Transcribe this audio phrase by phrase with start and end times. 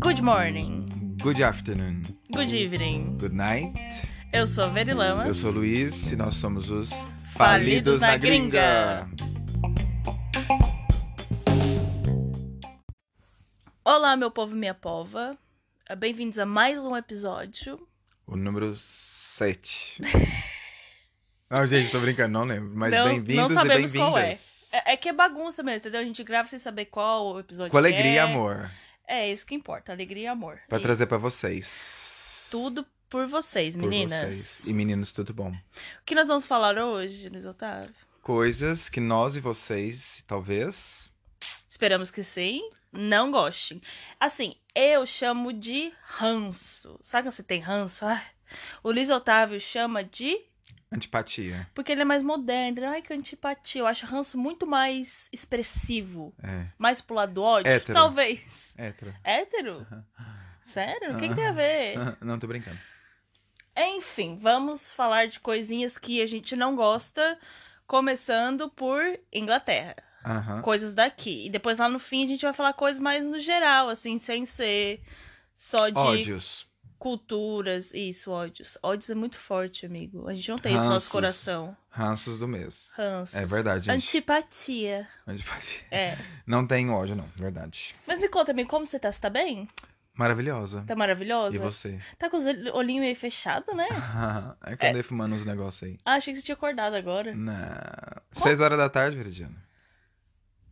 [0.00, 0.88] Good morning.
[1.22, 2.02] Good afternoon.
[2.32, 3.18] Good evening.
[3.18, 3.74] Good night.
[4.32, 5.26] Eu sou Veri Lamas.
[5.26, 6.88] Eu sou o Luiz e nós somos os
[7.34, 9.06] Falidos Falidos, na na Gringa.
[13.84, 15.36] Olá, meu povo e minha pova.
[15.98, 17.86] Bem-vindos a mais um episódio.
[18.26, 20.00] O número 7.
[21.50, 22.70] não, gente, tô brincando, não lembro.
[22.74, 24.34] Mas Não- bem-vindos não e sabemos qual é.
[24.72, 26.00] É, é que é bagunça mesmo, entendeu?
[26.00, 28.20] A gente grava sem saber qual o episódio Com alegria e é.
[28.20, 28.70] amor.
[29.06, 30.60] É isso que importa, alegria e amor.
[30.68, 32.48] Pra E trazer pra vocês.
[32.50, 34.20] Tudo por vocês, Por meninas.
[34.36, 34.66] vocês.
[34.66, 35.50] E meninos, tudo bom.
[35.50, 37.94] O que nós vamos falar hoje, Luiz Otávio?
[38.22, 41.10] Coisas que nós e vocês, talvez.
[41.68, 42.60] Esperamos que sim.
[42.92, 43.80] Não gostem.
[44.20, 46.98] Assim, eu chamo de ranço.
[47.02, 48.04] Sabe quando você tem ranço?
[48.04, 48.22] Ai,
[48.82, 50.38] o Luiz Otávio chama de.
[50.92, 51.68] Antipatia.
[51.74, 52.86] Porque ele é mais moderno.
[52.86, 53.80] Ai, que antipatia.
[53.80, 56.34] Eu acho ranço muito mais expressivo.
[56.42, 56.66] É.
[56.78, 57.70] Mais pro lado do ódio.
[57.70, 57.94] Hétero.
[57.94, 58.74] Talvez.
[58.76, 59.14] Hétero.
[59.24, 59.86] Hétero?
[60.62, 61.14] Sério?
[61.14, 61.96] O que, que tem a ver?
[62.20, 62.78] Não, tô brincando.
[63.76, 67.38] Enfim, vamos falar de coisinhas que a gente não gosta.
[67.86, 69.00] Começando por
[69.32, 69.96] Inglaterra.
[70.62, 71.46] Coisas daqui.
[71.46, 74.46] E depois lá no fim a gente vai falar coisas mais no geral, assim, sem
[74.46, 75.02] ser
[75.56, 76.66] só de Ódios.
[77.02, 77.92] Culturas.
[77.92, 78.78] Isso, ódios.
[78.80, 80.28] Ódios é muito forte, amigo.
[80.28, 81.12] A gente não tem isso no nosso Ranços.
[81.12, 81.76] coração.
[81.90, 82.90] Ranços do mês.
[82.94, 83.34] Ranços.
[83.34, 83.96] É verdade, gente.
[83.96, 85.08] Antipatia.
[85.26, 85.80] Antipatia.
[85.90, 86.16] É.
[86.46, 87.28] Não tem ódio, não.
[87.34, 87.96] Verdade.
[88.06, 89.10] Mas me conta, amigo, como você tá?
[89.10, 89.68] Você tá bem?
[90.14, 90.84] Maravilhosa.
[90.86, 91.56] Tá maravilhosa?
[91.56, 91.98] E você?
[92.16, 93.88] Tá com os olhinhos meio fechados, né?
[94.64, 95.98] é que eu andei fumando uns negócios aí.
[96.04, 97.34] Ah, achei que você tinha acordado agora.
[97.34, 97.52] Não.
[98.30, 99.56] Seis horas da tarde, Veridiana.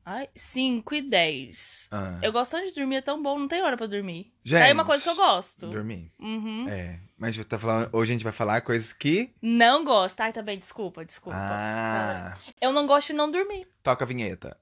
[0.04, 1.88] Ai, 5 e 10.
[1.90, 2.18] Ah.
[2.22, 4.32] Eu gosto tanto de dormir, é tão bom, não tem hora pra dormir.
[4.42, 5.66] Gente, Tá aí uma coisa que eu gosto.
[5.68, 6.10] Dormir.
[6.18, 6.68] Uhum.
[6.68, 6.98] É.
[7.18, 9.34] Mas gente tá falando, hoje a gente vai falar coisas que.
[9.42, 10.20] Não gosto.
[10.20, 11.38] Ai, também, desculpa, desculpa.
[11.38, 12.36] Ah.
[12.60, 13.68] Eu não gosto de não dormir.
[13.82, 14.56] Toca a vinheta.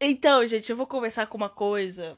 [0.00, 2.16] Então, gente, eu vou começar com uma coisa.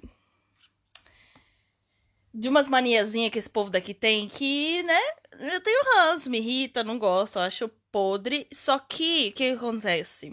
[2.34, 5.00] De umas maniazinhas que esse povo daqui tem, que, né?
[5.38, 8.46] Eu tenho ranço, me irrita, não gosto, acho podre.
[8.52, 10.30] Só que, o que acontece?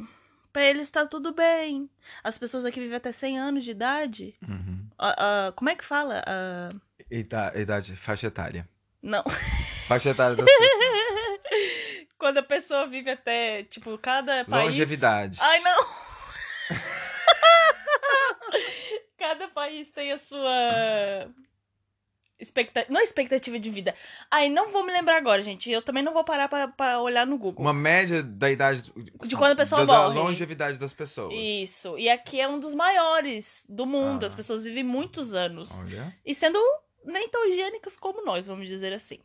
[0.52, 1.90] Pra eles tá tudo bem.
[2.22, 4.36] As pessoas aqui vivem até 100 anos de idade.
[4.46, 4.86] Uhum.
[5.00, 5.16] Ah,
[5.48, 6.22] ah, como é que fala?
[6.28, 6.68] Ah,
[7.10, 8.68] Ita- idade, faixa etária.
[9.02, 9.24] não.
[9.88, 10.74] Faixa etária das pessoas.
[12.20, 14.66] Quando a pessoa vive até, tipo, cada país.
[14.66, 15.40] Longevidade.
[15.42, 15.86] Ai, não!
[19.18, 21.30] Cada país tem a sua.
[22.44, 22.94] Expectativa.
[22.94, 23.96] Não é expectativa de vida.
[24.30, 25.72] Ai, não vou me lembrar agora, gente.
[25.72, 27.64] Eu também não vou parar pra, pra olhar no Google.
[27.64, 28.92] Uma média da idade.
[29.26, 30.14] De quando a pessoa da, morre.
[30.16, 31.34] Da longevidade das pessoas.
[31.34, 31.98] Isso.
[31.98, 34.24] E aqui é um dos maiores do mundo.
[34.24, 34.28] Ah.
[34.28, 35.72] As pessoas vivem muitos anos.
[35.80, 36.14] Olha.
[36.26, 36.60] E sendo
[37.06, 39.20] nem tão higiênicas como nós, vamos dizer assim.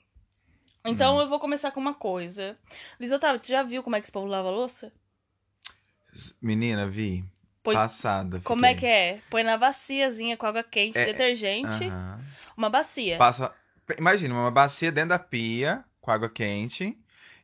[0.84, 1.20] Então Hum.
[1.22, 2.56] eu vou começar com uma coisa.
[3.00, 4.92] Liz Otávio, tu já viu como é que esse povo lava a louça?
[6.40, 7.24] Menina, vi.
[7.68, 8.40] Põe- Passada.
[8.44, 9.20] Como é que é?
[9.30, 12.20] Põe na baciazinha com água quente, É, detergente, Aham.
[12.56, 13.16] uma bacia.
[13.18, 13.52] Passa.
[13.98, 16.96] Imagina, uma bacia dentro da pia, com água quente.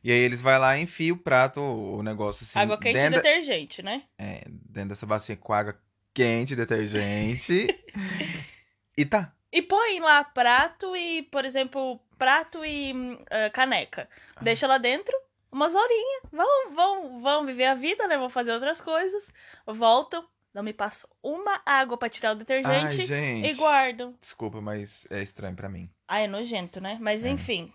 [0.03, 2.59] E aí eles vão lá e enfiam o prato, o negócio assim.
[2.59, 4.03] água quente e da- detergente, né?
[4.19, 5.75] é, dentro dessa bacia com água
[6.13, 7.67] quente, detergente.
[8.97, 9.31] e tá.
[9.51, 12.93] E põe lá prato e, por exemplo, prato e
[13.31, 14.07] ah, caneca.
[14.35, 14.41] Ah.
[14.43, 15.15] Deixa lá dentro
[15.55, 16.23] umas horinhas.
[16.31, 18.17] Vão, vão, vão viver a vida, né?
[18.17, 19.31] Vão fazer outras coisas.
[19.65, 23.47] Voltam, não me passam uma água pra tirar o Ai, detergente gente.
[23.47, 24.15] e guardam.
[24.19, 25.89] Desculpa, mas é estranho pra mim.
[26.07, 26.97] Ah, é nojento, né?
[27.01, 27.29] Mas É.
[27.29, 27.73] enfim,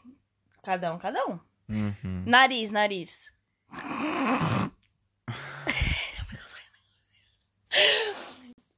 [0.62, 1.38] cada um, cada um.
[1.68, 2.24] Uhum.
[2.26, 3.32] Nariz, nariz.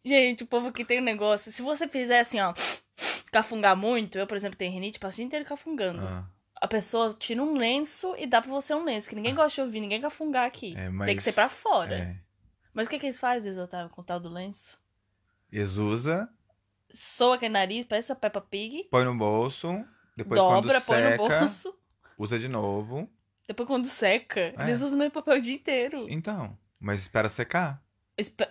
[0.05, 1.51] Gente, o povo aqui tem um negócio.
[1.53, 2.53] Se você fizer assim, ó,
[3.31, 6.01] cafungar muito, eu, por exemplo, tenho rinite, passo o dia inteiro cafungando.
[6.07, 6.25] Ah,
[6.63, 9.61] A pessoa tira um lenço e dá pra você um lenço, que ninguém gosta de
[9.63, 10.75] ouvir, ninguém cafungar aqui.
[10.77, 11.07] é, mas...
[11.07, 11.95] Tem que ser pra fora.
[11.95, 12.17] É.
[12.73, 14.81] Mas o que, que eles fazem, Otávio, com o tal do lenço?
[15.51, 16.29] Exusa,
[16.95, 18.85] Soa aquele nariz, parece a Peppa Pig.
[18.91, 19.83] põe no bolso,
[20.17, 21.75] depois dobra, quando põe no seca, bolso.
[22.19, 23.11] usa de novo.
[23.49, 24.55] Depois quando seca, É.
[24.63, 26.07] eles usam o mesmo papel o dia inteiro.
[26.09, 27.83] Então, mas espera secar.
[28.17, 28.49] Espe-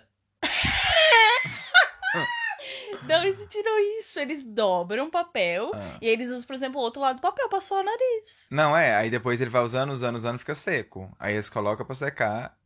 [3.08, 4.18] Não, eles tiram isso.
[4.20, 5.98] Eles dobram o papel Ah.
[6.00, 8.46] e eles usam, por exemplo, o outro lado do papel pra suar o nariz.
[8.50, 11.10] Não, é, aí depois ele vai usando, usando, usando, fica seco.
[11.18, 12.56] Aí eles colocam pra secar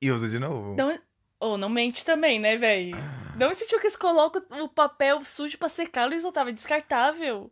[0.00, 0.74] e usa de novo.
[0.76, 0.98] Não,
[1.40, 2.96] ou não mente também, né, velho?
[3.36, 7.50] Não sentiu que eles colocam o papel sujo pra secar, eles tava descartável.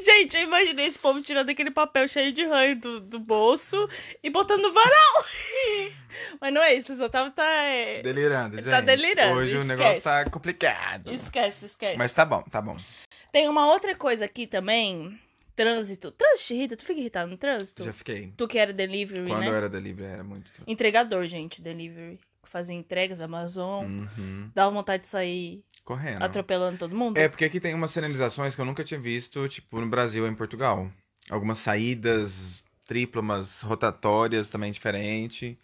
[0.00, 3.88] Gente, eu imaginei esse povo tirando aquele papel cheio de ranho do, do bolso
[4.22, 5.24] e botando no varal.
[6.40, 7.44] Mas não é isso, o Otávio tá.
[7.44, 8.70] é, Delirando, gente.
[8.70, 9.66] Tá delirando, Hoje o esquece.
[9.66, 11.12] negócio tá complicado.
[11.12, 11.98] Esquece, esquece.
[11.98, 12.76] Mas tá bom, tá bom.
[13.32, 15.18] Tem uma outra coisa aqui também
[15.56, 16.10] Trânsito.
[16.10, 16.76] Trânsito te irrita?
[16.76, 17.84] Tu fica irritado no trânsito?
[17.84, 18.32] Já fiquei.
[18.36, 19.48] Tu que era delivery, Quando né?
[19.48, 20.50] eu era delivery, era muito.
[20.66, 22.18] Entregador, gente, delivery.
[22.48, 23.84] Fazia entregas, Amazon.
[23.84, 24.50] Uhum.
[24.54, 26.22] Dava vontade de sair Correndo.
[26.22, 27.18] atropelando todo mundo.
[27.18, 30.30] É, porque aqui tem umas sinalizações que eu nunca tinha visto, tipo, no Brasil ou
[30.30, 30.90] em Portugal.
[31.30, 35.58] Algumas saídas triplas, rotatórias também diferente.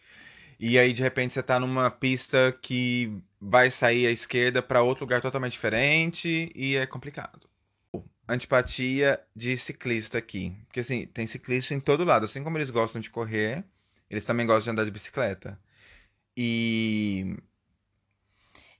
[0.59, 5.05] E aí, de repente, você tá numa pista que vai sair à esquerda pra outro
[5.05, 7.49] lugar totalmente diferente e é complicado.
[8.29, 10.55] Antipatia de ciclista aqui.
[10.67, 12.25] Porque, assim, tem ciclista em todo lado.
[12.25, 13.65] Assim como eles gostam de correr,
[14.09, 15.59] eles também gostam de andar de bicicleta.
[16.37, 17.37] E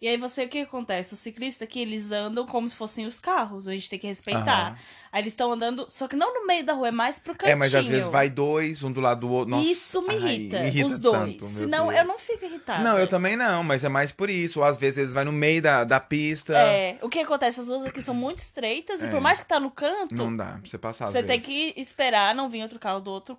[0.03, 1.13] E aí você, o que acontece?
[1.13, 3.69] Os ciclistas aqui, eles andam como se fossem os carros.
[3.69, 4.69] A gente tem que respeitar.
[4.69, 4.77] Aham.
[5.13, 7.53] Aí eles estão andando, só que não no meio da rua, é mais pro cantinho.
[7.53, 9.51] É, mas às vezes vai dois, um do lado do outro.
[9.51, 9.67] Nossa.
[9.69, 11.33] Isso me Ai, irrita, me irrita os dois.
[11.33, 11.99] tanto, Senão Deus.
[11.99, 12.83] eu não fico irritada.
[12.83, 14.61] Não, eu também não, mas é mais por isso.
[14.61, 16.57] Ou às vezes eles vão no meio da, da pista.
[16.57, 17.61] É, o que acontece?
[17.61, 19.11] As ruas aqui são muito estreitas e É.
[19.11, 21.45] por mais que tá no canto, Não dá pra você passar você tem vezes.
[21.75, 23.37] que esperar não vir outro carro do outro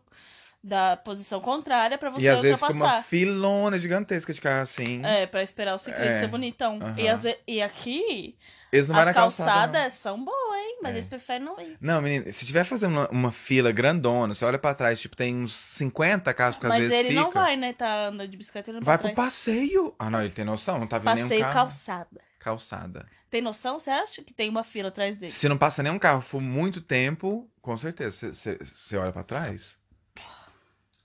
[0.63, 3.03] da posição contrária pra você E às vezes fica uma ultrapassar.
[3.07, 5.03] filona gigantesca de carro assim.
[5.03, 6.27] É, pra esperar o ciclista É.
[6.27, 6.77] bonitão.
[6.81, 6.95] Aham.
[6.99, 8.37] E, ve- e aqui,
[8.71, 9.49] Eles não as na calçada.
[9.51, 9.89] calçadas não.
[9.91, 10.79] são boas, hein?
[10.83, 10.95] Mas É.
[10.95, 11.77] eles preferem não ir.
[11.81, 15.35] Não, menino, se tiver fazendo uma, uma fila grandona, você olha pra trás, tipo, tem
[15.35, 17.21] uns 50 carros às Mas vezes ele fica.
[17.21, 17.73] não vai, né?
[17.73, 19.15] Tá andando de bicicleta Vai pro trás.
[19.15, 19.95] passeio.
[19.97, 21.53] Ah, não, ele tem noção, não tá vendo nenhum Passeio carro.
[21.55, 22.21] calçada.
[22.37, 23.05] Calçada.
[23.31, 23.79] Tem noção?
[23.79, 25.31] Você acha que tem uma fila atrás dele?
[25.31, 29.75] Se não passa nenhum carro por muito tempo, com certeza, você- olha pra trás.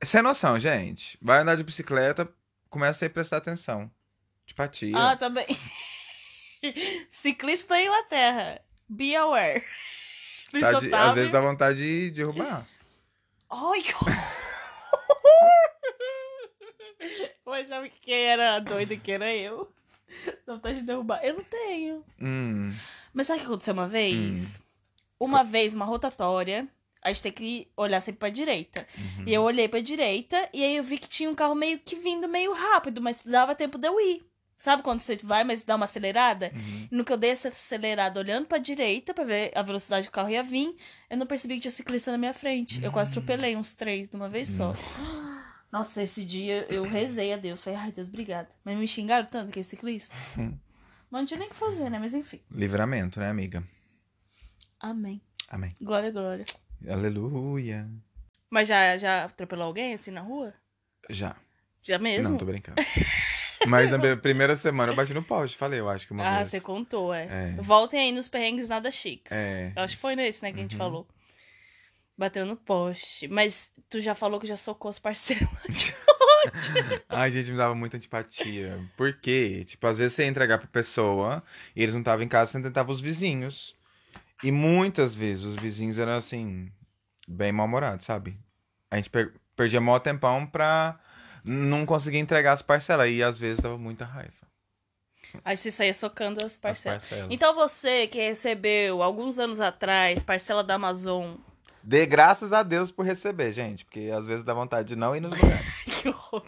[0.02, 1.18] Sem noção, gente.
[1.22, 2.28] Vai andar de bicicleta,
[2.68, 3.90] começa a prestar atenção.
[4.44, 4.92] Antipatia.
[4.96, 5.46] Ah, também.
[7.10, 8.60] Ciclista da Inglaterra.
[8.88, 9.62] Be aware.
[10.60, 12.66] Tá de- às vezes dá vontade de derrubar.
[13.50, 13.92] Ai, que
[17.44, 19.70] Eu achava que quem era doido que era eu.
[20.46, 21.22] Dá vontade de derrubar.
[21.22, 22.04] Eu não tenho.
[22.20, 22.72] Hum.
[23.12, 24.60] Mas sabe o que aconteceu uma vez?
[25.20, 26.66] Uma vez, uma rotatória.
[27.06, 28.84] A gente tem que olhar sempre pra direita.
[28.98, 29.28] Uhum.
[29.28, 31.94] E eu olhei pra direita e aí eu vi que tinha um carro meio que
[31.94, 34.26] vindo meio rápido, mas dava tempo de eu ir.
[34.58, 36.50] Sabe quando você vai, mas dá uma acelerada?
[36.52, 36.88] Uhum.
[36.90, 40.12] No que eu dei essa acelerada olhando pra direita pra ver a velocidade que o
[40.12, 40.74] carro ia vir,
[41.08, 42.82] eu não percebi que tinha ciclista na minha frente.
[42.82, 44.74] Eu quase atropelei uns três de uma vez só.
[45.70, 47.62] Nossa, esse dia eu rezei a Deus.
[47.62, 48.48] Falei, ai Deus, obrigada.
[48.64, 50.12] Mas me xingaram tanto que é ciclista.
[51.08, 52.00] Mas não tinha nem o que fazer, né?
[52.00, 52.40] Mas enfim.
[52.50, 53.62] Livramento, né, amiga?
[54.80, 55.22] Amém.
[55.48, 55.72] Amém.
[55.80, 56.44] Glória, glória.
[56.88, 57.88] Aleluia.
[58.50, 60.54] Mas já, já atropelou alguém assim na rua?
[61.10, 61.36] Já.
[61.82, 62.30] Já mesmo?
[62.30, 62.76] Não, tô brincando.
[63.66, 66.48] Mas na primeira semana eu bati no poste, falei, eu acho que uma ah, vez.
[66.48, 67.24] você contou, é.
[67.24, 67.54] É.
[67.58, 69.32] Voltem aí nos perrengues nada chiques.
[69.32, 69.72] É.
[69.74, 70.78] Eu acho que foi nesse, né, que a gente Uhum.
[70.78, 71.08] falou.
[72.16, 73.28] Bateu no poste.
[73.28, 75.48] Mas tu já falou que já socou os parceiros.
[77.08, 78.78] Ai, gente, me dava muita antipatia.
[78.96, 79.64] Por quê?
[79.66, 81.42] Tipo, às vezes você ia entregar pra pessoa
[81.74, 83.75] e eles não estavam em casa, você tentava os vizinhos.
[84.46, 86.70] E muitas vezes os vizinhos eram assim,
[87.26, 88.38] bem mal-humorados, sabe?
[88.88, 91.00] A gente per perdia maior tempão pra
[91.42, 93.10] não conseguir entregar as parcelas.
[93.10, 94.32] E às vezes dava muita raiva.
[95.44, 97.02] Aí você saía socando as As parcelas.
[97.08, 97.26] parcelas.
[97.32, 101.34] Então você que recebeu alguns anos atrás parcela da Amazon.
[101.82, 103.84] Dê graças a Deus por receber, gente.
[103.84, 105.66] Porque às vezes dá vontade de não ir nos lugares.
[106.02, 106.44] Que horror.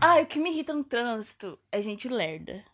[0.00, 2.64] Ai, o que me irrita no trânsito é gente lerda.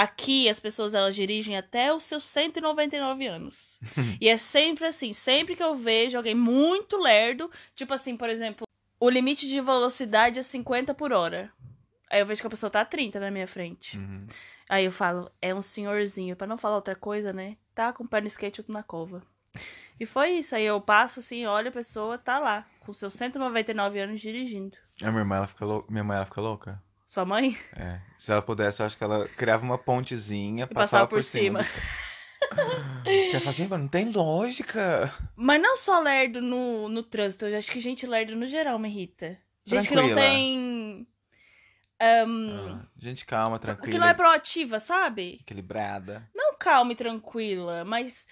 [0.00, 3.78] Aqui as pessoas elas dirigem até os seus 199 anos.
[4.18, 8.66] e é sempre assim, sempre que eu vejo alguém muito lerdo, tipo assim, por exemplo,
[8.98, 11.52] o limite de velocidade é 50 por hora.
[12.08, 13.98] Aí eu vejo que a pessoa tá a 30 na minha frente.
[13.98, 14.26] Uhum.
[14.70, 17.58] Aí eu falo, é um senhorzinho, pra não falar outra coisa, né?
[17.74, 19.22] Tá com o pé no skate outro na cova.
[19.98, 20.54] E foi isso.
[20.54, 24.78] Aí eu passo assim, olho a pessoa, tá lá, com seus 199 anos dirigindo.
[25.02, 25.92] A minha irmã, ela fica louca.
[25.92, 26.82] Minha mãe, ela fica louca.
[27.10, 27.58] Sua mãe?
[27.76, 27.98] É.
[28.16, 31.58] Se ela pudesse, eu acho que ela criava uma pontezinha, passava, passava por cima.
[31.58, 31.72] dos-
[33.34, 35.12] Eu falo, gente, mas não tem lógica.
[35.34, 38.88] Mas não só lerdo no, no trânsito, eu acho que gente lerdo no geral me
[38.88, 39.36] irrita.
[39.66, 40.20] Gente que não Tranquila.
[40.20, 41.06] tem.
[42.00, 43.90] ahn, Ah, gente calma, tranquila.
[43.92, 45.38] que não é proativa, sabe?
[45.40, 46.30] Equilibrada.
[46.32, 48.24] Não calma e tranquila, mas.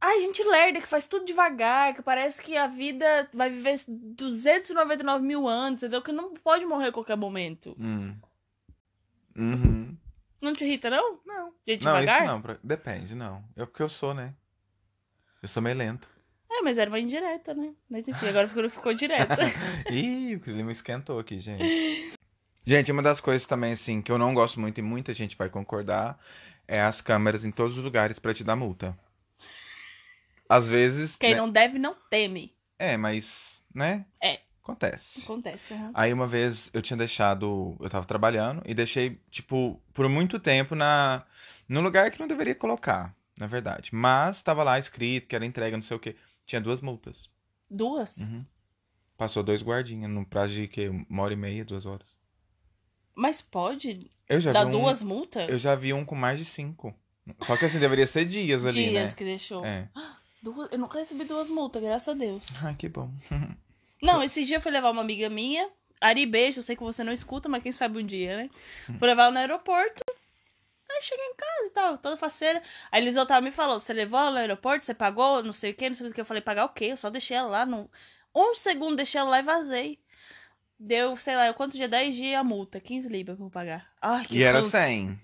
[0.00, 5.24] Ai, gente lerda que faz tudo devagar, que parece que a vida vai viver 299
[5.24, 6.00] mil anos, entendeu?
[6.00, 7.76] Que não pode morrer a qualquer momento.
[7.78, 8.16] Hum.
[9.36, 9.96] Uhum.
[10.40, 11.18] Não te irrita, não?
[11.26, 11.52] Não.
[11.66, 12.24] Gente não, devagar?
[12.24, 12.58] isso não.
[12.62, 13.44] Depende, não.
[13.56, 14.34] É porque eu sou, né?
[15.42, 16.08] Eu sou meio lento.
[16.50, 17.74] É, mas era uma indireta, né?
[17.90, 19.36] Mas enfim, agora ficou, ficou direta.
[19.90, 22.16] Ih, o clima esquentou aqui, gente.
[22.64, 25.48] Gente, uma das coisas também, assim, que eu não gosto muito e muita gente vai
[25.48, 26.18] concordar
[26.66, 28.96] é as câmeras em todos os lugares pra te dar multa.
[30.48, 31.16] Às vezes.
[31.16, 31.36] Quem né?
[31.36, 32.54] não deve, não teme.
[32.78, 34.06] É, mas, né?
[34.22, 34.40] É.
[34.62, 35.22] Acontece.
[35.22, 35.72] Acontece.
[35.74, 35.90] aham.
[35.94, 37.76] Aí uma vez eu tinha deixado.
[37.80, 41.24] Eu tava trabalhando e deixei, tipo, por muito tempo na
[41.68, 43.14] no lugar que não deveria colocar.
[43.38, 43.90] na verdade.
[43.94, 46.16] Mas tava lá escrito que era entrega, não sei o quê.
[46.44, 47.30] Tinha duas multas.
[47.70, 48.16] Duas?
[48.18, 48.44] Uhum.
[49.16, 50.88] Passou dois guardinhas no prazo de quê?
[51.08, 52.18] Uma hora e meia, duas horas.
[53.14, 55.48] Mas pode Eu já dar vi um, duas multas?
[55.48, 56.94] Eu já vi um com mais de cinco.
[57.42, 59.16] Só que assim, deveria ser dias ali, Dias né?
[59.16, 59.64] que deixou.
[59.64, 59.88] É.
[60.42, 60.70] Duas...
[60.70, 62.46] Eu nunca recebi duas multas, graças a Deus.
[62.64, 63.10] Ai, que bom.
[64.02, 65.68] Não, esse dia eu fui levar uma amiga minha.
[66.00, 68.50] Ari, beijo, eu sei que você não escuta, mas quem sabe um dia, né?
[68.88, 68.96] Hum.
[69.00, 70.04] Fui levar ela no aeroporto.
[70.88, 72.62] Aí cheguei em casa e tal, toda faceira.
[72.92, 75.74] Aí Eliseu tava me falou: você levou ela no aeroporto, você pagou, não sei o
[75.74, 76.20] que, não sei o que.
[76.20, 76.86] Eu falei: pagar o quê?
[76.86, 77.66] Eu só deixei ela lá.
[77.66, 77.90] No...
[78.32, 79.98] Um segundo deixei ela lá e vazei.
[80.78, 81.90] Deu, sei lá, quantos dias?
[81.90, 83.92] 10 dias a multa, 15 libras pra eu pagar.
[84.00, 84.70] Ai, que E era ranço.
[84.70, 85.20] 100.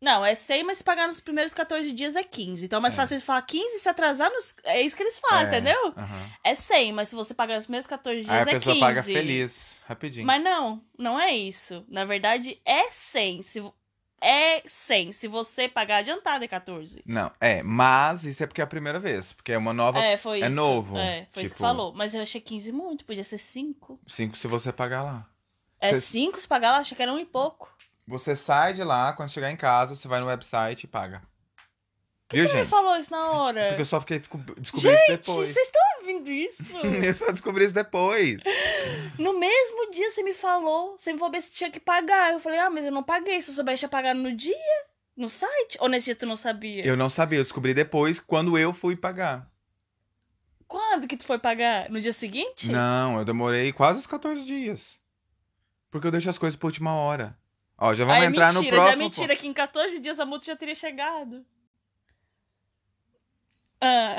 [0.00, 2.64] Não, é 100, mas se pagar nos primeiros 14 dias é 15.
[2.64, 2.96] Então é mais É.
[2.96, 4.54] fácil eles falar 15 e se atrasar nos...
[4.62, 5.92] É isso que eles fazem, É, entendeu?
[5.96, 6.30] aham.
[6.44, 8.80] É 100, mas se você pagar nos primeiros 14 dias Aí a é pessoa 15.
[8.80, 10.24] paga feliz, rapidinho.
[10.26, 11.84] Mas não, não é isso.
[11.88, 13.42] Na verdade, é 100.
[13.42, 13.62] Se...
[14.20, 15.12] É 100.
[15.12, 17.02] Se você pagar adiantado, é 14.
[17.06, 19.32] Não, é, mas isso é porque é a primeira vez.
[19.32, 19.98] Porque é uma nova.
[20.00, 20.56] É, foi é isso.
[20.56, 21.92] novo, É, foi isso que tipo- falou.
[21.92, 23.98] Mas eu achei 15 muito, podia ser 5.
[24.06, 25.28] Cinco se você pagar lá.
[25.80, 27.72] É Cê- 5 se pagar lá, achei que era um e pouco.
[28.08, 31.20] Você sai de lá, quando chegar em casa, você vai no website e paga.
[32.26, 32.70] Por que Viu, você não me gente?
[32.70, 33.66] falou isso na hora?
[33.68, 34.54] Porque eu só fiquei descob...
[34.58, 35.48] descobri isso Gente, depois.
[35.50, 36.78] vocês estão ouvindo isso?
[37.04, 38.40] Eu só descobri isso depois.
[39.18, 42.32] No mesmo dia você me falou, você me falou se tinha que pagar.
[42.32, 43.40] Eu falei, ah, mas eu não paguei.
[43.42, 44.54] Se eu soubesse, tinha pagado no dia,
[45.16, 45.76] no site.
[45.80, 46.86] Ou nesse dia tu não sabia?
[46.86, 49.46] Eu não sabia, eu descobri depois quando eu fui pagar.
[50.66, 51.90] Quando que tu foi pagar?
[51.90, 52.70] No dia seguinte?
[52.70, 54.98] Não, eu demorei quase os 14 dias.
[55.90, 57.36] Porque eu deixo as coisas pra última hora.
[57.78, 58.88] Ó, já vamos ah, é entrar mentira, no próximo.
[58.88, 61.44] já é mentira que em 14 dias a multa já teria chegado.
[63.80, 64.16] Ah,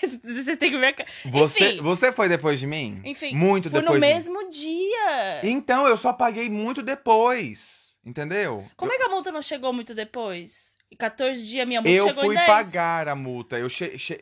[0.22, 1.28] você tem que ver a.
[1.28, 3.02] Você, você foi depois de mim?
[3.04, 4.14] Enfim, Muito foi depois no de mim.
[4.14, 5.40] mesmo dia.
[5.42, 7.80] Então, eu só paguei muito depois.
[8.04, 8.64] Entendeu?
[8.76, 10.76] Como é que a multa não chegou muito depois?
[10.90, 12.46] Em 14 dias minha multa eu chegou fui em 10.
[12.46, 13.58] pagar a multa.
[13.58, 13.68] Eu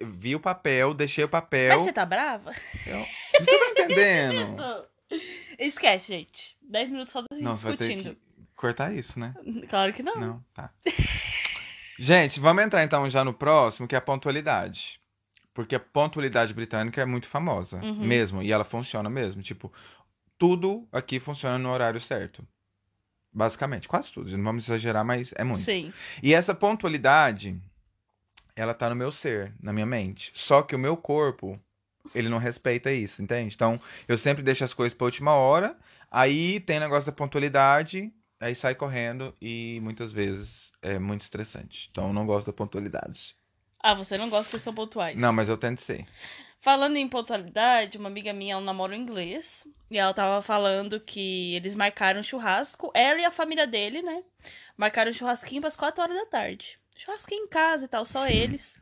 [0.03, 1.75] vi o papel, deixei o papel.
[1.75, 2.53] Mas você tá brava?
[2.53, 4.57] Você tá entendendo?
[5.59, 6.57] Esquece, gente.
[6.63, 8.17] 10 minutos só ter discutindo.
[8.59, 9.35] Cortar isso, né?
[9.71, 10.17] Claro que não.
[10.21, 10.71] Não, tá.
[11.99, 15.01] Gente, vamos entrar então já no próximo, que é a pontualidade.
[15.55, 18.07] Porque a pontualidade britânica é muito famosa, Uhum.
[18.07, 19.43] mesmo, e ela funciona mesmo.
[19.43, 19.73] Tipo,
[20.37, 22.47] tudo aqui funciona no horário certo.
[23.33, 24.37] Basicamente, quase tudo.
[24.37, 25.59] Não vamos exagerar, mas é muito.
[25.61, 25.93] Sim.
[26.23, 27.61] E essa pontualidade,
[28.55, 30.31] ela tá no meu ser, na minha mente.
[30.35, 31.61] Só que o meu corpo,
[32.15, 33.55] ele não respeita isso, entende?
[33.55, 35.77] Então, eu sempre deixo as coisas pra última hora,
[36.11, 41.89] aí tem negócio da pontualidade, aí sai correndo e muitas vezes é muito estressante.
[41.91, 43.37] Então, eu não gosto da pontualidade.
[43.81, 45.19] Ah, você não gosta que são pontuais.
[45.19, 46.07] Não, mas eu tento ser.
[46.61, 49.65] Falando em pontualidade, uma amiga minha, ela namora um inglês.
[49.91, 52.91] E ela tava falando que eles marcaram um churrasco.
[52.93, 54.23] Ela e a família dele, né?
[54.77, 56.79] Marcaram um churrasquinho pras 4 horas da tarde.
[56.97, 58.81] Churrasquinho em casa e tal, só eles.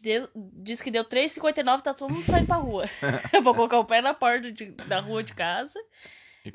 [0.00, 2.84] Deu, diz que deu 3h59, tá todo mundo saindo pra rua.
[3.32, 5.78] Eu vou colocar o pé na porta de- da rua de casa.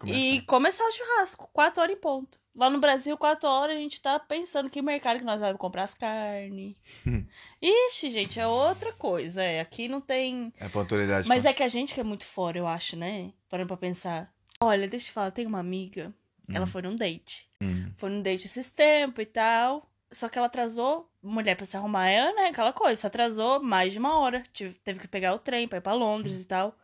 [0.06, 0.36] E.
[0.36, 2.38] E começar o churrasco, 4 horas em ponto.
[2.56, 5.84] Lá no Brasil, 4 horas, a gente tá pensando que mercado que nós vamos comprar
[5.84, 6.76] as carnes.
[7.62, 9.42] Ixi, gente, é outra coisa.
[9.44, 10.52] É, aqui não tem.
[10.60, 11.28] É pontualidade.
[11.28, 13.32] Mas é que a gente que é muito fora, eu acho, né?
[13.50, 14.34] Parando pra pensar.
[14.62, 16.14] Olha, deixa eu te falar, tem uma amiga.
[16.52, 17.48] Ela foi num date.
[17.62, 17.94] Hum.
[17.96, 19.88] Foi num date esses tempos e tal.
[20.12, 21.08] Só que ela atrasou.
[21.22, 22.48] Mulher pra se arrumar é, né?
[22.48, 23.00] Aquela coisa.
[23.00, 24.42] Só atrasou mais de uma hora.
[24.52, 26.76] Tive- teve que pegar o trem pra ir pra Londres e tal.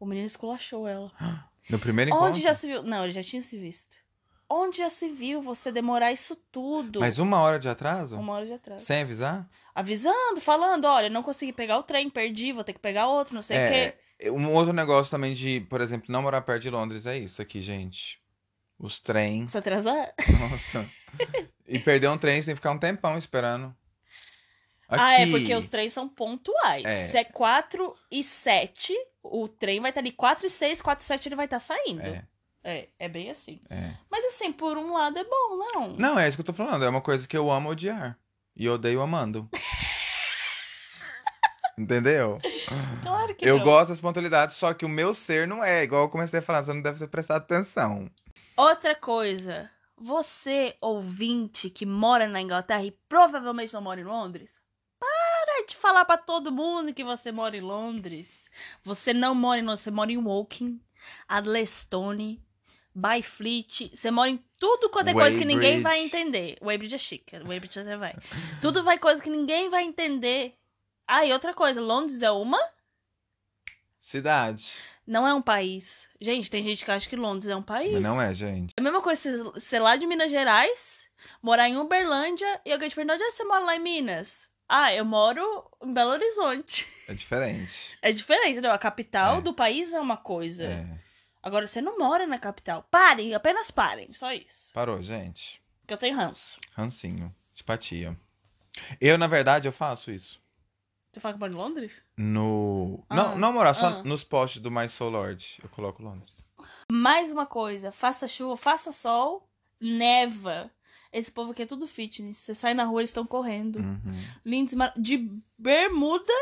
[0.00, 1.12] O menino esculachou ela.
[1.68, 2.28] No primeiro encontro?
[2.28, 2.82] Onde já se viu?
[2.82, 3.96] Não, ele já tinha se visto.
[4.50, 7.00] Onde já se viu você demorar isso tudo?
[7.00, 8.18] Mas uma hora de atraso?
[8.18, 8.84] Uma hora de atraso.
[8.84, 9.46] Sem avisar?
[9.74, 13.42] Avisando, falando, olha, não consegui pegar o trem, perdi, vou ter que pegar outro, não
[13.42, 13.94] sei o quê.
[14.18, 17.42] É, um outro negócio também de, por exemplo, não morar perto de Londres é isso
[17.42, 18.20] aqui, gente.
[18.78, 19.50] Os trens.
[19.50, 20.14] Se atrasar?
[20.40, 20.88] Nossa.
[21.66, 23.76] e perder um trem, você tem que ficar um tempão esperando.
[24.88, 25.32] Ah, é Aqui.
[25.32, 26.84] porque os trens são pontuais.
[26.84, 27.08] É.
[27.08, 28.94] Se é 4 e 7,
[29.30, 32.02] o trem vai estar ali 4 e 6, 4 e 7 ele vai estar saindo.
[32.02, 32.24] É,
[32.64, 33.60] É, é bem assim.
[33.70, 33.94] é.
[34.10, 35.88] Mas assim, por um lado é bom, não?
[35.96, 36.84] Não, é isso que eu tô falando.
[36.84, 38.18] É uma coisa que eu amo odiar.
[38.56, 39.48] E odeio amando.
[41.78, 42.40] Entendeu?
[43.02, 43.64] Claro que Eu não.
[43.64, 45.84] gosto das pontualidades, só que o meu ser não é.
[45.84, 48.10] Igual eu comecei a falar, você não deve ter prestado atenção.
[48.56, 49.70] Outra coisa.
[49.96, 54.60] Você, ouvinte, que mora na Inglaterra e provavelmente não mora em Londres,
[55.68, 58.50] de falar pra todo mundo que você mora em Londres.
[58.82, 60.80] Você não mora em Londres, você mora em Woking,
[61.28, 62.42] Adlestone,
[62.94, 63.90] Byfleet.
[63.94, 66.58] Você mora em tudo quanto é coisa que ninguém vai entender.
[66.62, 68.16] Weybridge é chique, Weybridge você vai.
[68.60, 70.54] Tudo vai coisa que ninguém vai entender.
[71.06, 72.60] Ah, e outra coisa, Londres é uma
[74.08, 74.78] Cidade.
[75.06, 76.08] Não é um país.
[76.20, 77.92] Gente, tem gente que acha que Londres é um país.
[77.92, 78.72] Mas não é, gente.
[78.76, 81.10] É a mesma coisa ser lá de Minas Gerais,
[81.42, 84.48] morar em Uberlândia e alguém te perguntar, onde é que você mora lá em Minas?
[84.68, 85.42] Ah, eu moro
[85.82, 86.86] em Belo Horizonte.
[87.08, 87.96] É diferente.
[88.02, 88.72] É diferente, entendeu?
[88.72, 89.40] A capital É.
[89.40, 90.64] do país é uma coisa.
[90.64, 90.86] É.
[91.42, 92.86] Agora, você não mora na capital.
[92.90, 94.12] Parem, apenas parem.
[94.12, 94.72] Só isso.
[94.74, 95.62] Parou, gente.
[95.86, 96.60] Que eu tenho ranço.
[96.72, 97.34] Rancinho.
[97.54, 98.16] Simpatia.
[99.00, 100.40] Eu, na verdade, eu faço isso.
[101.10, 102.04] Você fala que mora em Londres?
[102.16, 103.02] No.
[103.08, 104.02] Ah, não, não morar, só ah.
[104.02, 105.58] nos posts do My Soul Lord.
[105.62, 106.36] Eu coloco Londres.
[106.92, 107.90] Mais uma coisa.
[107.90, 109.48] Faça chuva, faça sol,
[109.80, 110.70] neva.
[111.18, 112.38] Esse povo aqui é tudo fitness.
[112.38, 113.76] Você sai na rua, eles estão correndo.
[113.78, 114.00] Uhum.
[114.44, 116.32] Lindos, mar- de bermuda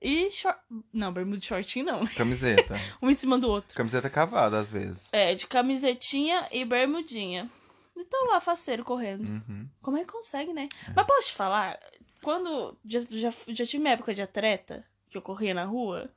[0.00, 0.58] e short.
[0.92, 2.06] Não, bermuda e shortinho não.
[2.14, 2.74] Camiseta.
[3.02, 3.74] Um em cima do outro.
[3.76, 5.08] Camiseta cavada, às vezes.
[5.12, 7.50] É, de camisetinha e bermudinha.
[7.96, 9.26] E tão lá, faceiro, correndo.
[9.28, 9.66] Uhum.
[9.80, 10.68] Como é que consegue, né?
[10.94, 11.78] Mas posso te falar?
[12.22, 12.76] Quando.
[12.84, 16.10] Já, já, já tive minha época de atleta, que eu corria na rua.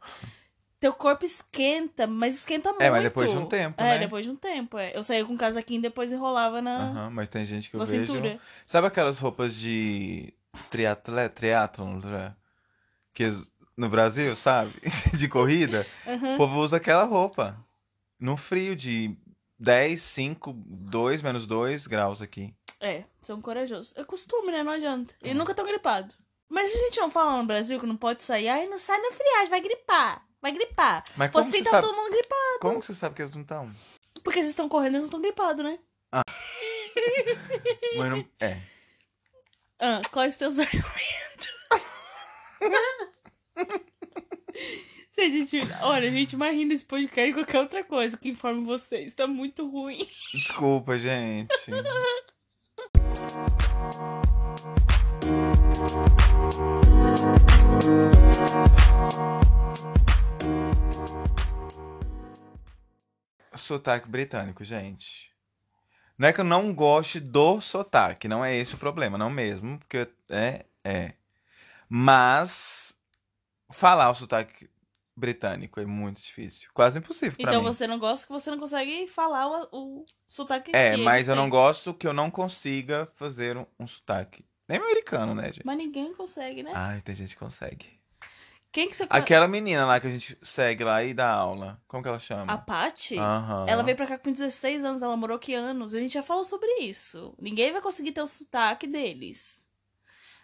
[0.80, 2.82] Teu corpo esquenta, mas esquenta muito.
[2.82, 4.00] É, mas depois de um tempo, É, né?
[4.00, 4.96] depois de um tempo, é.
[4.96, 8.06] Eu saía com casaquinho e depois enrolava na, Aham, mas tem gente que eu vejo.
[8.14, 8.40] cintura.
[8.66, 10.34] Sabe aquelas roupas de
[10.70, 12.00] triatleta, triatlon,
[13.14, 13.30] que
[13.76, 14.72] no Brasil, sabe?
[15.18, 15.86] De corrida.
[16.08, 16.36] Aham.
[16.36, 17.58] O povo usa aquela roupa.
[18.20, 19.16] No frio de
[19.58, 22.54] 10, 5, 2, menos 2 graus aqui.
[22.80, 23.94] É, são corajosos.
[23.98, 24.64] É costume, né?
[24.64, 25.14] Não adianta.
[25.24, 25.32] Uhum.
[25.32, 26.14] E nunca tão gripado.
[26.50, 28.48] Mas a gente não fala no Brasil que não pode sair.
[28.48, 30.26] Ai, não sai na friagem, vai gripar.
[30.42, 31.04] Vai gripar.
[31.18, 31.88] Mas como Você tá sabe?
[31.88, 32.60] todo mundo gripado.
[32.62, 33.72] Como você sabe que eles não estão?
[34.24, 35.80] Porque vocês estão correndo, eles não estão gripados, né?
[37.98, 38.26] Mas não.
[38.40, 38.58] É.
[39.80, 41.50] Ah, quais os teus argumentos?
[45.18, 48.66] gente, gente, olha, a gente mais rindo desse podcast que qualquer outra coisa que informe
[48.66, 49.14] vocês.
[49.14, 50.08] Tá muito ruim.
[50.34, 51.54] Desculpa, gente.
[63.60, 65.30] Sotaque britânico, gente.
[66.18, 69.80] Não é que eu não goste do sotaque, não é esse o problema, não mesmo,
[69.80, 71.14] porque é, é.
[71.88, 72.94] Mas
[73.72, 74.70] falar o sotaque
[75.16, 77.68] britânico é muito difícil, quase impossível pra então mim.
[77.68, 81.44] você não gosta que você não consegue falar o, o sotaque É, mas eu não
[81.44, 81.52] têm.
[81.52, 84.46] gosto que eu não consiga fazer um, um sotaque.
[84.68, 85.66] Nem americano, né, gente?
[85.66, 86.72] Mas ninguém consegue, né?
[86.76, 87.99] Ai, tem gente que consegue.
[88.72, 91.82] Quem que você Aquela menina lá que a gente segue lá e dá aula.
[91.88, 92.54] Como que ela chama?
[92.54, 93.18] A Paty?
[93.18, 93.66] Aham.
[93.68, 95.96] Ela veio pra cá com 16 anos, ela morou aqui anos.
[95.96, 97.34] A gente já falou sobre isso.
[97.40, 99.68] Ninguém vai conseguir ter o sotaque deles.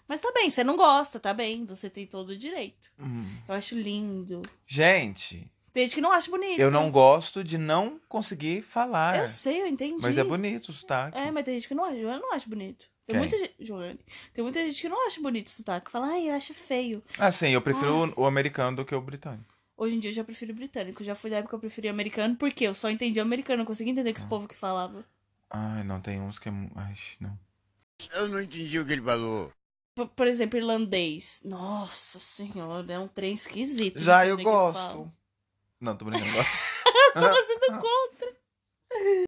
[0.08, 1.66] Mas tá bem, você não gosta, tá bem.
[1.66, 2.92] Você tem todo o direito.
[3.00, 3.26] Hum.
[3.48, 4.42] Eu acho lindo.
[4.66, 6.60] Gente, Tem gente que não acha bonito.
[6.60, 9.18] eu não gosto de não conseguir falar.
[9.20, 10.02] Eu sei, eu entendi.
[10.02, 11.18] Mas é bonito o sotaque.
[11.18, 12.00] É, mas tem gente que não acha.
[12.00, 12.88] Joana não acha bonito.
[13.06, 13.18] Tem Quem?
[13.20, 13.54] muita gente.
[13.60, 14.00] Joane.
[14.34, 15.92] Tem muita gente que não acha bonito o sotaque.
[15.92, 17.04] Fala, ai, eu acho feio.
[17.20, 19.54] Ah, sim, eu prefiro o, o americano do que o britânico.
[19.78, 21.04] Hoje em dia eu já prefiro o britânico.
[21.04, 23.92] Já fui da época que eu preferi americano, porque eu só entendi americano, não conseguia
[23.92, 24.14] entender Ah.
[24.14, 25.06] que esse povo que falava.
[25.50, 26.52] Ai, não, tem uns que é.
[26.76, 27.38] Ai, não.
[28.14, 29.52] Eu não entendi o que ele falou.
[29.96, 31.42] Por, por exemplo, irlandês.
[31.46, 34.02] Nossa senhora, é um trem esquisito.
[34.02, 35.12] Já eu gosto.
[35.80, 36.52] Não, tô brincando, gosto.
[37.14, 38.15] Só você não conta.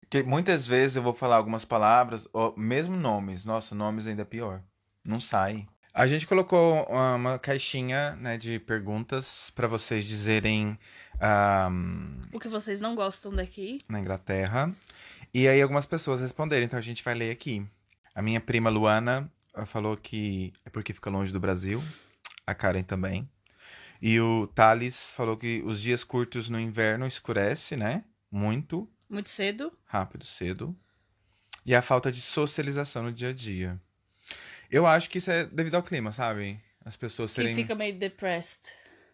[0.01, 3.43] Porque muitas vezes eu vou falar algumas palavras, ou mesmo nomes.
[3.43, 4.61] Nossa, nomes ainda é pior.
[5.03, 5.67] Não sai.
[5.93, 10.77] A gente colocou uma, caixinha né, de perguntas para vocês dizerem
[11.19, 13.81] ahm, O que vocês não gostam daqui.
[13.89, 14.71] na Inglaterra.
[15.33, 17.65] E aí algumas pessoas responderam, então a gente vai ler aqui.
[18.13, 21.83] A minha prima Luana ah, falou que é porque fica longe do Brasil.
[22.45, 23.27] A Karen também.
[24.01, 28.03] E o Thales falou que os dias curtos no inverno escurece, né?
[28.31, 29.71] Muito Muito cedo.
[29.85, 30.75] rápido, cedo.
[31.65, 33.79] E a falta de socialização no dia a dia.
[34.69, 36.59] Eu acho que isso é devido ao clima, sabe?
[36.83, 38.71] As pessoas Que serem fica meio depressed.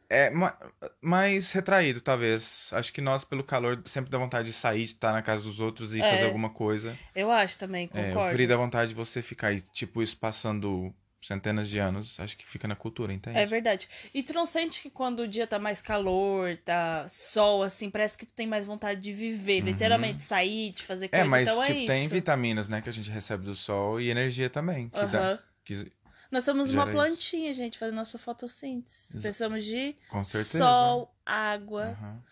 [0.09, 0.55] é, ma-
[1.01, 2.69] mais retraído, talvez.
[2.73, 5.59] Acho que nós, pelo calor, sempre dá vontade de sair, de estar na casa dos
[5.59, 6.09] outros e É.
[6.09, 6.97] fazer alguma coisa.
[7.15, 8.33] Eu acho também, É, concordo.
[8.35, 12.19] frio dá vontade de você ficar aí, tipo, isso passando centenas de anos.
[12.19, 13.37] Acho que fica na cultura, entende?
[13.37, 13.87] É verdade.
[14.13, 18.17] E tu não sente que quando o dia tá mais calor, tá sol, assim, parece
[18.17, 21.09] que tu tem mais vontade de viver, literalmente sair, de fazer Uhum.
[21.13, 21.29] É, coisa.
[21.31, 22.13] mas então tipo, é tem isso.
[22.13, 24.89] vitaminas, né, que a gente recebe do sol e energia também.
[24.89, 25.39] Que dá, Aham.
[25.65, 25.91] que-
[26.31, 26.97] Nós somos uma gera isso.
[26.97, 29.19] plantinha, gente, fazendo nossa fotossíntese.
[29.19, 29.95] Precisamos de
[30.43, 32.23] sol, água Aham.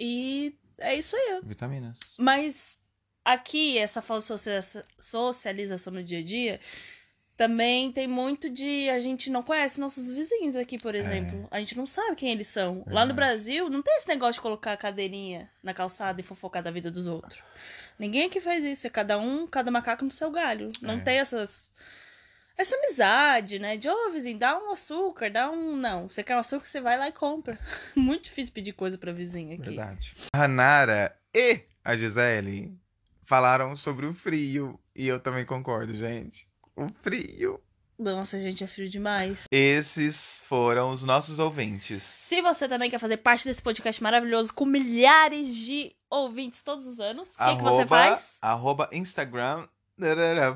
[0.00, 1.40] e é isso aí.
[1.42, 1.96] Vitaminas.
[2.18, 2.78] Mas
[3.24, 6.60] aqui, essa falta de socializa- socialização no dia a dia,
[7.36, 8.88] também tem muito de.
[8.88, 11.46] A gente não conhece nossos vizinhos aqui, por exemplo.
[11.50, 12.82] A gente não sabe quem eles são.
[12.86, 13.14] Lá no É.
[13.14, 16.90] Brasil, não tem esse negócio de colocar a cadeirinha na calçada e fofocar da vida
[16.90, 17.38] dos outros.
[17.98, 18.86] Ninguém aqui faz isso.
[18.86, 20.68] É cada um, cada macaco no seu galho.
[20.80, 21.00] Não É.
[21.00, 21.70] tem essas.
[22.58, 23.76] essa amizade, né?
[23.76, 25.76] De, ô, vizinho, dá um açúcar, dá um.
[25.76, 27.58] Não, você quer um açúcar, você vai lá e compra.
[27.94, 29.62] Muito difícil pedir coisa pra vizinho aqui.
[29.66, 30.14] Verdade.
[30.32, 32.74] A Nara e a Gisele
[33.26, 34.80] falaram sobre o frio.
[34.94, 36.48] E eu também concordo, gente.
[36.76, 37.60] O frio.
[37.98, 39.46] Nossa, gente, é frio demais.
[39.50, 42.02] Esses foram os nossos ouvintes.
[42.02, 47.00] Se você também quer fazer parte desse podcast maravilhoso com milhares de ouvintes todos os
[47.00, 48.38] anos, o que, que você faz?
[48.42, 49.66] Arroba Instagram.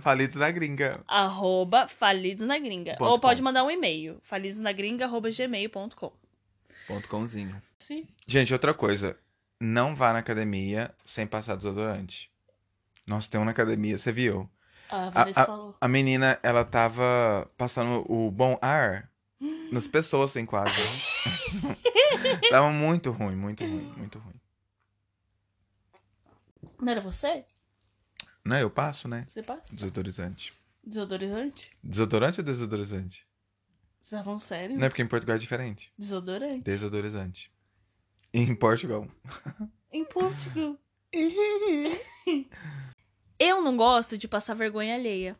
[0.02, 1.02] Falidos na gringa.
[1.08, 2.96] Arroba Falidos na Gringa.
[2.98, 3.44] Ponto Ou pode com.
[3.44, 6.12] mandar um e-mail, falidosnagringa.gmail.com.
[6.86, 7.62] Ponto comzinho.
[7.78, 8.06] Sim.
[8.26, 9.16] Gente, outra coisa.
[9.58, 12.30] Não vá na academia sem passar desodorante.
[13.06, 14.48] Nossa, tem um na academia, você viu?
[14.90, 15.76] A Vanessa a- falou.
[15.80, 19.10] A menina, ela tava passando o bom ar
[19.72, 20.72] nas pessoas, assim, quase.
[22.50, 24.34] tava muito ruim, muito ruim, muito ruim.
[26.80, 27.44] Não era você?
[28.44, 29.24] Não, eu passo, né?
[29.26, 29.74] Você passa?
[29.74, 30.52] Desodorizante.
[30.84, 31.70] Desodorizante?
[31.82, 33.26] Desodorante ou desodorizante?
[34.00, 34.78] Você tá falando sério?
[34.78, 35.92] Não é porque em Portugal é diferente.
[35.96, 36.62] Desodorante.
[36.64, 37.52] Desodorizante.
[38.32, 39.06] Em Portugal.
[39.92, 40.76] Em Portugal.
[43.40, 45.34] Eu não gosto de passar vergonha alheia.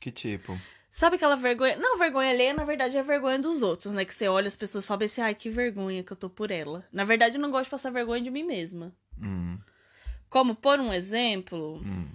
[0.00, 0.56] Que tipo?
[0.92, 1.76] Sabe aquela vergonha?
[1.76, 4.04] Não, vergonha alheia, na verdade, é a vergonha dos outros, né?
[4.04, 6.50] Que você olha as pessoas e fala assim, ai, que vergonha que eu tô por
[6.50, 6.86] ela.
[6.92, 8.94] Na verdade, eu não gosto de passar vergonha de mim mesma.
[9.20, 9.58] Hum,
[10.30, 12.08] Como, por um exemplo, hum.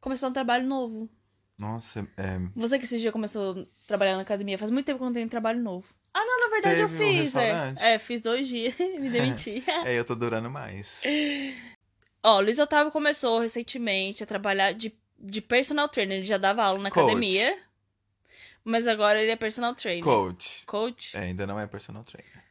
[0.00, 1.10] começar um trabalho novo.
[1.58, 2.38] Nossa, é.
[2.54, 5.12] Você que esse dia começou a trabalhar na academia, faz muito tempo que eu não
[5.12, 5.92] tenho trabalho novo.
[6.14, 7.34] Ah, não, na verdade eu Teve um fiz.
[7.36, 7.52] é.
[7.52, 7.82] restaurante?
[7.82, 9.62] é, fiz dois dias, me demiti.
[9.84, 11.00] É, eu tô durando mais.
[12.22, 16.18] Ó, o Luiz Otávio começou recentemente a trabalhar de, de personal trainer.
[16.18, 17.04] Ele já dava aula na Coach.
[17.04, 17.58] academia.
[18.64, 20.04] Mas agora ele é personal trainer.
[20.04, 20.64] Coach.
[20.66, 21.16] Coach.
[21.16, 22.44] É, ainda não é personal trainer.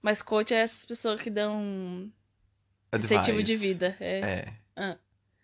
[0.00, 2.10] Mas coach é essas pessoas que dão
[2.94, 3.44] incentivo Advice.
[3.44, 3.96] de vida.
[4.00, 4.52] É.
[4.76, 4.98] É.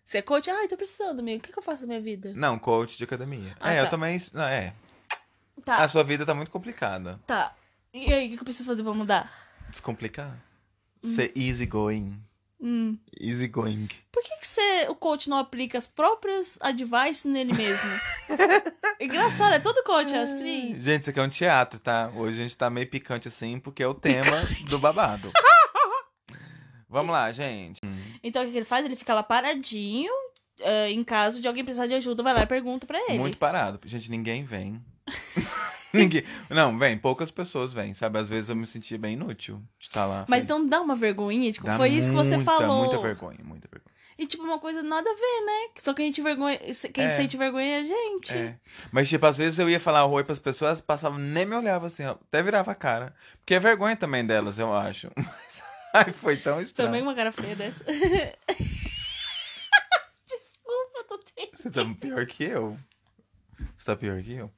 [0.04, 0.48] Você é coach?
[0.50, 1.38] Ai, tô precisando, amigo.
[1.38, 2.32] O que, que eu faço na minha vida?
[2.34, 3.56] Não, coach de academia.
[3.60, 3.90] Ah, é, eu tá.
[3.90, 4.20] também.
[4.32, 4.74] Não, é.
[5.64, 7.18] Tá, A sua vida tá muito complicada.
[7.26, 7.54] tá.
[7.92, 9.32] E aí, o que, que eu preciso fazer pra mudar?
[9.70, 10.38] Descomplicar.
[11.02, 12.22] Ser easy going.
[12.60, 12.98] Hum.
[13.20, 13.88] Easy going.
[14.10, 17.88] Por que, que você, o coach não aplica as próprias advice nele mesmo?
[19.00, 20.74] Engraçado, é todo coach é assim.
[20.80, 22.10] Gente, isso aqui é um teatro, tá?
[22.16, 24.36] Hoje a gente tá meio picante assim, porque é o tema
[24.68, 25.30] do babado.
[26.88, 27.80] Vamos lá, gente.
[28.24, 28.84] Então o que, que ele faz?
[28.84, 30.10] Ele fica lá paradinho.
[30.60, 33.18] eh, em caso de alguém precisar de ajuda, vai lá e pergunta pra ele.
[33.18, 33.78] Muito parado.
[33.84, 34.82] Gente, ninguém vem.
[35.94, 36.22] ninguém...
[36.50, 38.18] Não, vem, poucas pessoas vêm, sabe?
[38.18, 40.24] Às vezes eu me sentia bem inútil de estar lá.
[40.28, 42.84] Mas não dá uma vergonhinha, tipo, Dá foi isso que você falou.
[42.84, 43.88] Muita vergonha, muita vergonha.
[44.18, 45.68] E tipo, uma coisa nada a ver, né?
[45.76, 46.58] Só que a gente vergonha.
[46.92, 47.16] Quem É.
[47.16, 48.34] sente vergonha é a gente.
[48.36, 48.58] É.
[48.90, 52.02] Mas, tipo, às vezes eu ia falar oi pras pessoas, passavam, nem me olhava assim,
[52.02, 53.14] até virava a cara.
[53.38, 55.08] Porque é vergonha também delas, eu acho.
[55.16, 55.62] Mas,
[55.94, 56.88] ai, foi tão estranho.
[56.88, 57.84] Também uma cara feia dessa.
[60.26, 61.62] Desculpa, eu tô triste.
[61.62, 62.76] Você tá pior que eu.
[63.76, 64.50] Você tá pior que eu.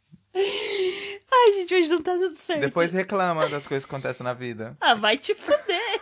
[1.32, 2.60] Ai, gente, hoje não tá dando certo.
[2.60, 4.76] Depois reclama das coisas que acontecem na vida.
[4.80, 6.00] Ah, vai te fuder.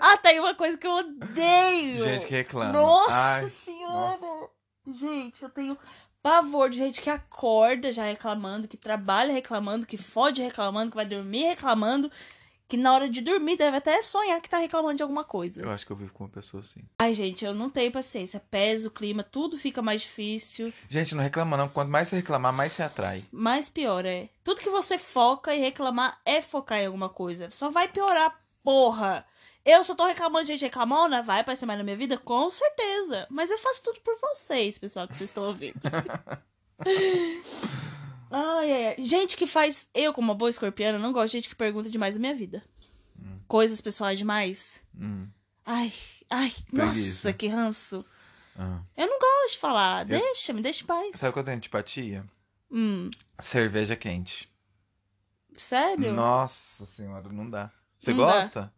[0.00, 2.04] ah, tem uma coisa que eu odeio.
[2.04, 2.72] Gente que reclama.
[2.72, 3.92] Nossa Ai, senhora.
[4.18, 4.48] nossa.
[4.86, 5.76] Gente, eu tenho
[6.22, 11.04] pavor de gente que acorda já reclamando, que trabalha reclamando, que fode reclamando, que vai
[11.06, 12.10] dormir reclamando,
[12.72, 15.60] que na hora de dormir deve até sonhar que tá reclamando de alguma coisa.
[15.60, 16.80] Eu acho que eu vivo com uma pessoa assim.
[16.98, 18.42] Ai, gente, eu não tenho paciência.
[18.50, 20.72] Pesa o clima, tudo fica mais difícil.
[20.88, 21.68] Gente, não reclama não.
[21.68, 23.26] Quanto mais você reclamar, mais você atrai.
[23.30, 24.30] Mais pior é.
[24.42, 27.50] Tudo que você foca e reclamar é focar em alguma coisa.
[27.50, 29.26] Só vai piorar, porra.
[29.66, 32.16] Eu só tô reclamando de gente reclamona, vai aparecer mais na minha vida?
[32.16, 33.26] Com certeza.
[33.28, 35.74] Mas eu faço tudo por vocês, pessoal, que vocês estão ouvindo.
[38.32, 38.96] ai, ai, ai.
[39.04, 39.88] Gente que faz.
[39.94, 42.62] Eu, como uma boa escorpiana, não gosto de gente que pergunta demais da minha vida.
[43.46, 44.82] Coisas pessoais demais.
[44.98, 45.28] Hum.
[45.64, 45.92] Ai,
[46.30, 47.28] ai, Preguiça.
[47.28, 48.04] nossa, que ranço.
[48.58, 48.80] Ah.
[48.96, 50.04] Eu não gosto de falar.
[50.04, 51.10] Deixa, me deixa em paz.
[51.16, 52.24] Sabe o que eu tenho antipatia?
[52.70, 54.50] Hum, Cerveja quente.
[55.54, 56.12] sério?
[56.14, 57.70] Nossa senhora, não dá.
[57.98, 58.72] Você Não dá.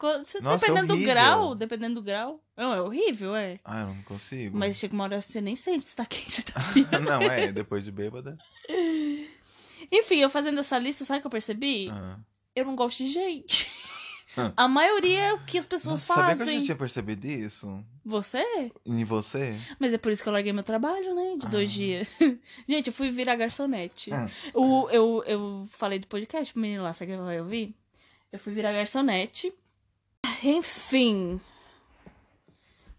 [0.00, 1.12] Nossa, é dependendo do horrível.
[1.14, 2.40] grau, dependendo do grau.
[2.56, 3.58] Não, é horrível, é.
[3.64, 4.56] Ah, eu não consigo.
[4.58, 6.86] Mas chega uma hora que você nem sente se tá quente, se tá frio.
[7.00, 8.36] não, é, depois de bêbada.
[9.90, 11.88] Enfim, eu fazendo essa lista, sabe o que eu percebi?
[11.90, 12.18] Ah.
[12.54, 13.70] Eu não gosto de gente.
[14.36, 14.52] Ah.
[14.56, 16.60] A maioria é o que as pessoas Nossa, sabia que eu fazem.
[16.60, 17.84] já tinha percebido isso?
[18.04, 18.70] Você?
[18.86, 19.56] Em você?
[19.78, 21.34] Mas é por isso que eu larguei meu trabalho, né?
[21.40, 21.72] De dois Ah.
[21.74, 22.08] dias.
[22.68, 24.12] gente, eu fui virar garçonete.
[24.12, 24.28] Ah.
[24.54, 27.74] O, eu, eu falei do podcast pro menino lá, sabe que vai ouvir?
[28.30, 29.52] Eu fui virar garçonete.
[30.42, 31.40] Enfim.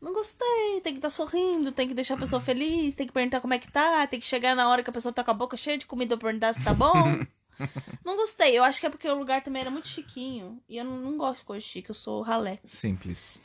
[0.02, 0.82] Não gostei.
[0.82, 3.60] Tem que estar sorrindo, tem que deixar a pessoa feliz, tem que perguntar como é
[3.60, 5.78] que tá, tem que chegar na hora que a pessoa tá com a boca cheia
[5.78, 6.94] de comida pra perguntar se tá bom.
[8.04, 8.58] não gostei.
[8.58, 10.62] Eu acho que é porque o lugar também era muito chiquinho.
[10.68, 12.60] E eu não, não gosto de coisa chique, eu sou ralé.
[12.64, 13.40] Simples.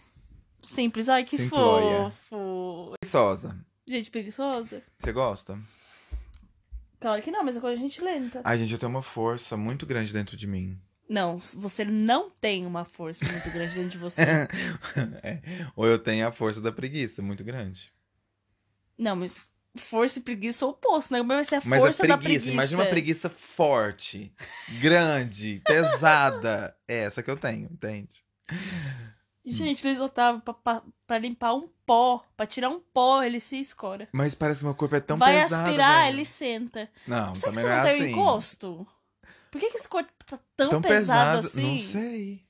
[0.63, 1.09] Simples.
[1.09, 2.11] Ai, que Simplória.
[2.29, 2.93] fofo.
[2.99, 3.57] Preguiçosa.
[3.87, 4.83] Gente preguiçosa.
[4.99, 5.59] Você gosta?
[6.99, 8.41] Claro que não, mas é coisa de gente lenta.
[8.43, 10.77] Ai, gente, eu tenho uma força muito grande dentro de mim.
[11.09, 14.23] Não, você não tem uma força muito grande dentro de você.
[15.23, 15.41] É.
[15.77, 17.93] Ou eu tenho a força da preguiça muito grande.
[18.99, 21.21] não, mas força e preguiça são o oposto, né?
[21.23, 22.53] Mas é a Mas força a da preguiça, preguiça.
[22.53, 24.33] imagina uma preguiça forte,
[24.81, 26.75] grande, pesada.
[26.89, 28.25] É essa que eu tenho, entende?
[29.45, 33.57] Gente, Luiz Otávio, pra, pra, pra limpar um pó, pra tirar um pó, ele se
[33.61, 34.09] escora.
[34.13, 35.65] Mas parece que meu corpo é tão Vai pesado.
[35.67, 36.17] aspirar, velho.
[36.17, 36.91] ele senta.
[37.07, 38.11] Não, Será que também você não é tem assim.
[38.13, 38.87] encosto?
[39.51, 41.63] Por que, que esse corpo tá tão, Tão pesado, pesado, assim?
[41.63, 42.47] não sei.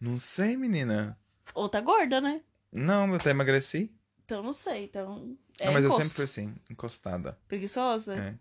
[0.00, 1.18] Não sei, menina.
[1.54, 2.42] Ou tá gorda, né?
[2.72, 3.92] Não, eu até emagreci.
[4.24, 4.84] Então não sei.
[4.84, 5.36] Então.
[5.58, 6.00] É não, mas encosto.
[6.02, 7.38] eu sempre fui assim, encostada.
[7.48, 8.14] Preguiçosa?
[8.16, 8.34] É.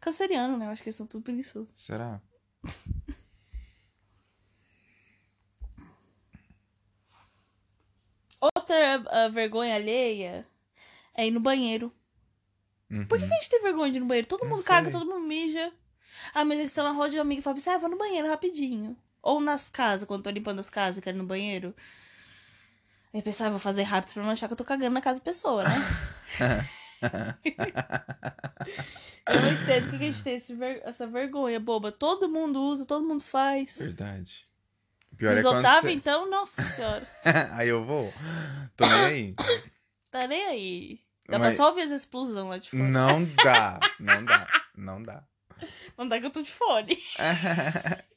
[0.00, 0.66] Canceriano, né?
[0.66, 1.74] Eu acho que eles são tudo preguiçosos.
[1.78, 2.20] Será?
[8.40, 10.46] Outra ah, vergonha alheia
[11.14, 11.92] é ir no banheiro.
[12.90, 13.06] Uhum.
[13.06, 14.28] Por que, que a gente tem vergonha de ir no banheiro?
[14.28, 14.92] Todo Não mundo caga, sei.
[14.92, 15.72] todo mundo mija.
[16.32, 18.28] Ah, mas eles estão na roda de amigo e falam assim: ah, vou no banheiro
[18.28, 18.96] rapidinho.
[19.22, 21.74] Ou nas casas, quando eu tô limpando as casas, quero ir no banheiro.
[23.12, 25.20] Aí eu pensava, vou fazer rápido pra não achar que eu tô cagando na casa
[25.20, 25.74] da pessoa, né?
[29.28, 31.90] eu não entendo por que a gente tem esse ver- essa vergonha boba.
[31.92, 33.78] Todo mundo usa, todo mundo faz.
[33.78, 34.46] Verdade.
[35.12, 35.96] O pior é Os quando Otávio, você...
[35.96, 37.06] então, nossa senhora.
[37.52, 38.12] aí eu vou.
[38.76, 39.34] Tô nem aí.
[40.10, 41.00] Tá nem aí.
[41.28, 42.82] Dá Mas- pra só ouvir as explosões lá de fora.
[42.82, 43.80] Não dá.
[44.00, 44.48] Não dá.
[44.76, 45.24] Não dá.
[45.98, 46.98] Não dá que eu tô de fone.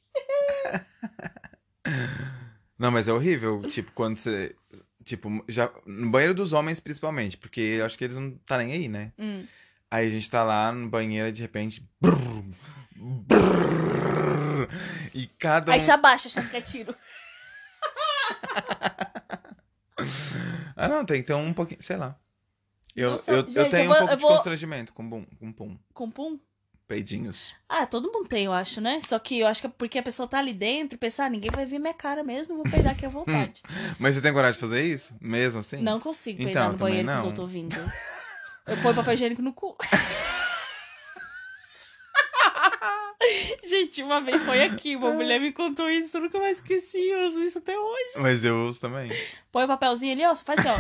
[2.77, 4.55] Não, mas é horrível, tipo, quando você.
[5.03, 5.71] Tipo, já.
[5.85, 9.11] No banheiro dos homens, principalmente, porque eu acho que eles não tá nem aí, né?
[9.17, 9.45] Hum.
[9.89, 11.87] Aí a gente tá lá no banheiro e de repente.
[12.01, 12.43] brrr,
[12.95, 14.67] brrr,
[15.13, 15.73] e cada um.
[15.73, 16.93] Aí se abaixa, achando que é tiro.
[20.79, 21.81] Ah, não, tem que ter um pouquinho.
[21.81, 22.15] Sei lá.
[22.95, 25.09] Eu, Nossa, eu, eu gente, tenho eu vou- um pouco eu de vou- constrangimento com
[25.09, 25.79] bum, com pum.
[25.91, 26.39] Com pum.
[26.87, 27.53] Peidinhos.
[27.67, 29.01] Ah, todo mundo tem, eu acho, né?
[29.03, 31.29] Só que eu acho que é porque a pessoa tá ali dentro e pensa, ah,
[31.29, 33.61] ninguém vai ver minha cara mesmo, eu vou peidar aqui à vontade.
[33.99, 35.13] Mas você tem coragem de fazer isso?
[35.19, 35.77] Mesmo assim?
[35.81, 37.25] Não consigo Então, peidar no também banheiro que os não.
[37.27, 37.75] outros ouvindo.
[38.65, 39.77] Eu ponho papel higiênico no cu.
[43.65, 47.27] Gente, uma vez foi aqui, uma mulher me contou isso, eu nunca mais esqueci, eu
[47.27, 48.13] uso isso até hoje.
[48.17, 49.09] Mas eu uso também.
[49.51, 50.77] Põe o papelzinho ali, ó, faz assim, ó.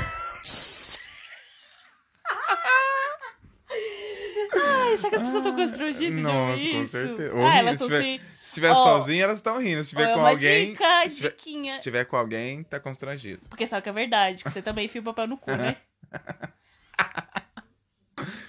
[4.87, 6.91] Ai, será que as pessoas estão constrangidas de ouvir com isso?
[6.91, 7.33] certeza.
[7.37, 8.17] Ah, elas se tiver- se...
[8.41, 9.77] Se estiver Ó, sozinha, elas estão rindo.
[9.77, 10.71] Se estiver é com uma alguém.
[10.71, 11.37] dica, se tiver-.
[11.39, 13.41] Se estiver com alguém, tá constrangido.
[13.49, 15.77] Porque sabe que é verdade, que você também enfia o papel no cu, né?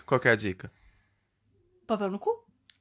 [0.07, 0.71] Qual é a dica?
[1.87, 2.31] Papel no cu?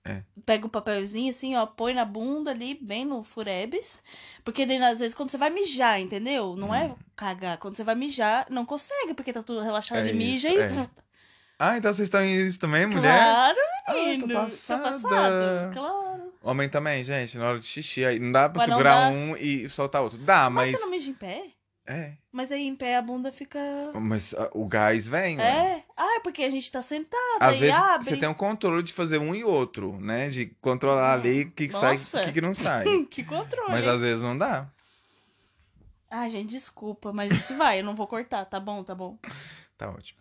[0.06, 0.24] É.
[0.46, 4.02] Pega o papelzinho assim, ó, põe na bunda ali, bem no furebes.
[4.43, 6.56] Porque daí, às vezes, quando você vai mijar, entendeu?
[6.56, 7.58] Não é cagar.
[7.58, 10.62] Quando você vai mijar, não consegue, porque tá tudo relaxado, É ele mija isso, e.
[10.62, 10.89] é.
[11.60, 13.17] Ah, então vocês estão isso também, mulher?
[13.17, 14.28] Claro, Ah, menino.
[14.28, 14.84] tô Tá passada.
[14.84, 15.74] passado.
[15.74, 16.34] Claro.
[16.43, 18.06] Homem também, gente, na hora de xixi.
[18.06, 19.10] Aí não dá pra Mas segurar dá.
[19.10, 20.17] um e soltar outro.
[20.20, 20.80] Dá, Mas, mas.
[20.80, 21.43] você não mija em pé?
[21.89, 22.12] É.
[22.32, 23.60] Mas aí em pé a bunda fica.
[23.96, 25.43] Mas ah, o gás vem, né?
[25.43, 25.84] É?
[25.96, 28.10] Ah, é porque a gente tá sentado, Às vezes abre.
[28.10, 30.30] você tem um controle de fazer um e outro, né?
[30.30, 32.84] De controlar ali o que, que sai e o que, que não sai.
[33.10, 33.72] que controle.
[33.72, 34.67] Mas às vezes não dá.
[36.12, 39.17] Ai, gente, desculpa, mas isso vai, eu não vou cortar, tá bom, tá bom.
[39.78, 40.20] Tá ótimo.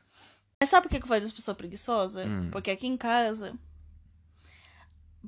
[0.61, 2.27] Mas sabe por que que faz as pessoas preguiçosas?
[2.27, 2.49] Hum.
[2.51, 3.55] Porque aqui em casa.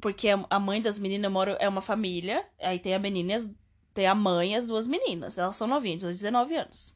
[0.01, 2.47] Porque a- mãe das meninas mora, é uma família.
[2.61, 3.51] Aí tem a menina, e
[3.93, 5.37] tem a mãe e as duas meninas.
[5.39, 6.95] Elas são novinhas, de 19 anos.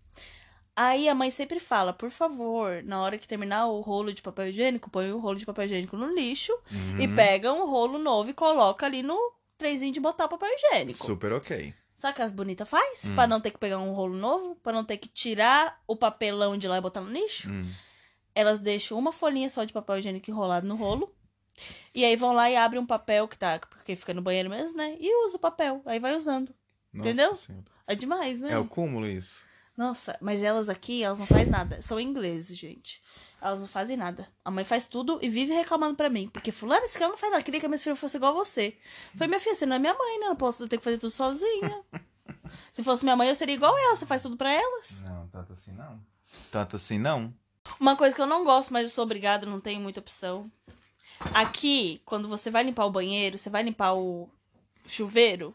[0.75, 4.49] Aí a mãe sempre fala, por favor, na hora que terminar o rolo de papel
[4.49, 6.53] higiênico, põe o rolo de papel higiênico no lixo
[6.99, 7.15] e Uhum.
[7.15, 9.19] pega um rolo novo e coloca ali no
[9.59, 11.05] trenzinho de botar o papel higiênico.
[11.05, 11.75] Super ok.
[11.95, 13.05] Sabe o que as bonitas faz?
[13.11, 13.15] Hum.
[13.15, 16.57] Pra não ter que pegar um rolo novo, pra não ter que tirar o papelão
[16.57, 17.71] de lá e botar no lixo Hum.
[18.35, 21.15] Elas deixam uma folhinha só de papel higiênico enrolado no rolo.
[21.95, 24.77] E aí vão lá e abrem um papel que tá, porque fica no banheiro mesmo,
[24.77, 24.97] né?
[24.99, 25.83] E usa o papel.
[25.85, 26.55] Aí vai usando.
[26.93, 27.35] Nossa Entendeu?
[27.37, 27.65] Senhora.
[27.87, 28.53] É demais, né?
[28.53, 29.45] É o cúmulo isso.
[29.77, 31.81] Nossa, mas elas aqui, elas não fazem nada.
[31.81, 33.03] São ingleses, gente.
[33.41, 34.29] Elas não fazem nada.
[34.45, 36.29] A mãe faz tudo e vive reclamando pra mim.
[36.29, 37.43] Porque fulano, esse cara não faz nada.
[37.43, 38.77] Queria que a minha filha fosse igual a você.
[39.17, 40.27] Foi minha filha, você não é minha mãe, né?
[40.27, 41.83] Eu não posso ter que fazer tudo sozinha.
[42.73, 43.97] Se fosse minha mãe, eu seria igual ela.
[43.97, 45.01] Você faz tudo pra elas.
[45.03, 46.01] Não, tanto assim não.
[46.51, 47.35] Tanto assim não.
[47.79, 50.51] Uma coisa que eu não gosto, mas eu sou obrigada, não tenho muita opção.
[51.35, 54.29] Aqui, quando você vai limpar o banheiro, você vai limpar o
[54.87, 55.55] chuveiro,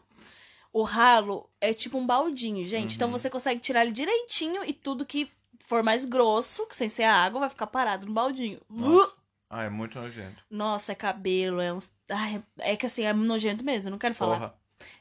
[0.72, 2.96] o ralo é tipo um baldinho, gente.
[2.96, 7.02] Então você consegue tirar ele direitinho e tudo que for mais grosso, que sem ser
[7.02, 8.60] a água, vai ficar parado no baldinho.
[8.68, 9.12] Nossa.
[9.12, 9.18] Uh!
[9.50, 10.44] Ah, é muito nojento.
[10.50, 11.90] Nossa, é cabelo, é uns.
[12.08, 14.38] Ai, é que assim, é nojento mesmo, eu não quero falar.
[14.38, 14.54] Porra.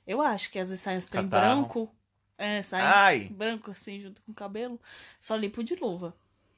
[0.06, 1.90] Eu acho que às vezes sai uns trem branco.
[2.38, 3.20] É, sai Ai!
[3.30, 4.80] branco assim, junto com o cabelo.
[5.20, 6.16] Só limpo de luva.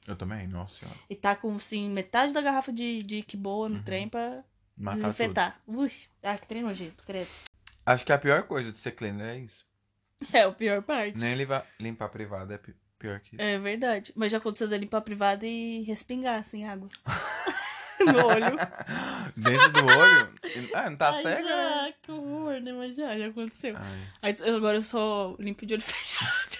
[0.09, 0.97] Eu também, nossa senhora.
[1.09, 4.43] E tá com, assim, metade da garrafa de, de que boa no trem pra
[4.75, 5.03] Matar tudo.
[5.03, 5.61] desinfetar.
[5.67, 5.91] Ui,
[6.23, 7.29] ah, que trem nojento, credo.
[7.85, 9.65] Acho que a pior coisa de ser cleaner é isso.
[10.33, 11.17] É a pior parte.
[11.17, 13.41] Nem limpar, limpar privada é pi- pior que isso.
[13.41, 14.11] É verdade.
[14.15, 16.89] Mas já aconteceu de limpar privada e respingar, assim, água.
[18.05, 18.55] no olho.
[19.37, 20.33] Dentro do olho?
[20.73, 21.41] Ah, não tá Ai, cega?
[21.43, 21.47] né?
[21.87, 22.73] já, que horror, né?
[22.73, 23.75] Mas já, já aconteceu.
[24.21, 26.57] Aí, agora eu só limpo de olho fechado.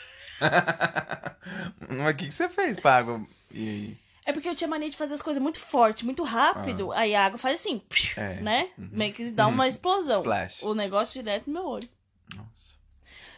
[1.90, 3.26] Mas o que, que você fez pra água?
[3.52, 3.98] E...
[4.26, 6.92] É porque eu tinha mania de fazer as coisas muito forte, muito rápido.
[6.92, 7.82] Aí a água faz assim,
[8.16, 8.22] Ah.
[8.22, 8.42] É.
[8.42, 8.70] né?
[8.78, 10.20] Meio que dá uma explosão.
[10.22, 10.62] Splash.
[10.64, 11.90] O negócio direto no meu olho.
[12.36, 12.76] Nossa.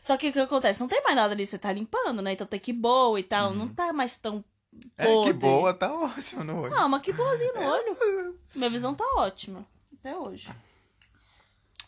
[0.02, 0.80] Só que o que acontece?
[0.82, 2.34] Não tem mais nada ali, você tá limpando, né?
[2.34, 3.54] Então tem que boa e tal.
[3.54, 4.44] Não tá mais tão
[4.74, 4.82] Uhum.
[4.98, 5.34] É, podre.
[5.34, 6.72] que boa, tá ótimo no olho.
[6.74, 8.40] Não, mas que boazinha no olho.
[8.56, 9.66] Minha visão tá ótima.
[10.00, 10.50] Até hoje.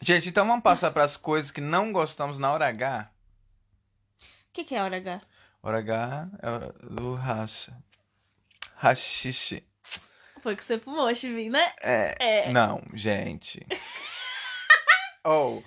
[0.01, 3.09] Gente, então vamos passar pras coisas que não gostamos na hora H.
[4.21, 5.21] O que, que é hora H?
[5.61, 7.73] Hora H é hora do racha.
[8.83, 9.63] Rachixe.
[10.41, 11.71] Foi que você fumou, Chivin, né?
[11.81, 12.15] É.
[12.47, 12.51] É.
[12.51, 13.65] Não, gente.
[15.25, 15.63] oh.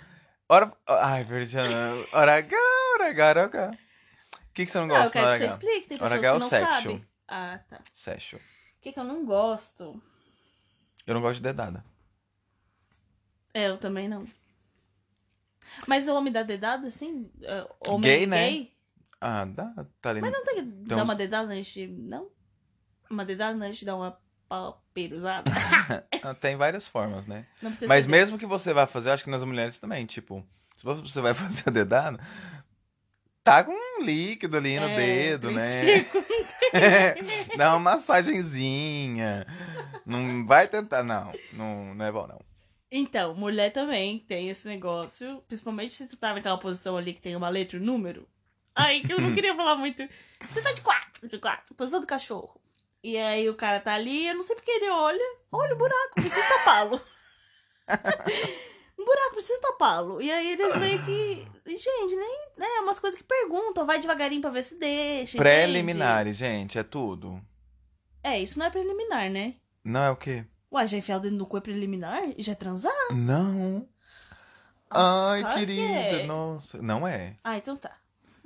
[0.46, 0.70] Hora.
[0.87, 1.66] Ai, Virginia.
[2.12, 2.57] H,
[2.92, 3.70] hora H.
[3.70, 5.88] O que, que você não Não, eu gosta quero que você explique.
[5.88, 6.72] Tem pessoas é que o não sexo.
[6.74, 7.07] sabem.
[7.26, 7.76] Ah, tá.
[7.79, 8.38] O Sexo.
[8.83, 9.98] que, que eu não gosto?
[11.07, 11.83] Eu não gosto de dedada.
[13.55, 14.26] É, eu também não.
[15.87, 17.31] Mas o homem dá dedada, assim?
[17.40, 18.48] É, Homem Gay, né?
[18.50, 18.76] gay?
[19.22, 19.72] Ah, dá.
[20.02, 20.20] Tá ali.
[20.20, 21.87] Mas não tem que dar uns- uma dedada antes de...
[21.87, 22.36] Não?
[23.11, 25.51] Uma dedada antes de dar uma papeiruzada?
[26.23, 27.47] Ah, Tem várias formas, né?
[27.62, 30.45] Não precisa Mas mesmo que você vá fazer, acho que nas mulheres também, tipo,
[30.77, 32.19] se você vai fazer a dedada,
[33.45, 35.85] tá com um líquido ali no É, dedo, né?
[35.85, 36.27] círculos.
[37.57, 39.47] Dá uma massagenzinha.
[40.05, 41.33] Não vai tentar, não.
[41.53, 42.40] Não, não é bom, não.
[42.90, 45.42] Então, mulher também tem esse negócio.
[45.47, 48.29] Principalmente se tu tá naquela posição ali que tem uma letra e um número.
[48.75, 50.03] Aí que eu não queria falar muito.
[50.49, 51.75] Você tá de quatro, de quatro.
[51.75, 52.61] Posição do cachorro.
[53.07, 55.37] E aí o cara tá ali, eu não sei porque ele olha.
[55.53, 57.01] Olha o buraco, preciso tapá-lo.
[58.99, 60.21] um buraco, preciso tapá-lo.
[60.21, 61.47] E aí eles meio que.
[61.64, 62.49] Gente, nem.
[62.59, 65.38] Né, umas coisas que perguntam, vai devagarinho pra ver se deixa.
[65.38, 67.40] Preliminares, gente, é tudo.
[68.25, 69.55] É, isso não é preliminar, né?
[69.85, 70.45] Não é o quê?
[70.73, 72.25] Ué, já enfiar o dedo no cu é preliminar?
[72.37, 72.92] E já é transar?
[73.12, 73.88] Não.
[74.90, 76.27] Ai, claro que querida, é.
[76.27, 76.83] nossa.
[76.83, 77.37] Não é.
[77.45, 77.97] Ah, então tá.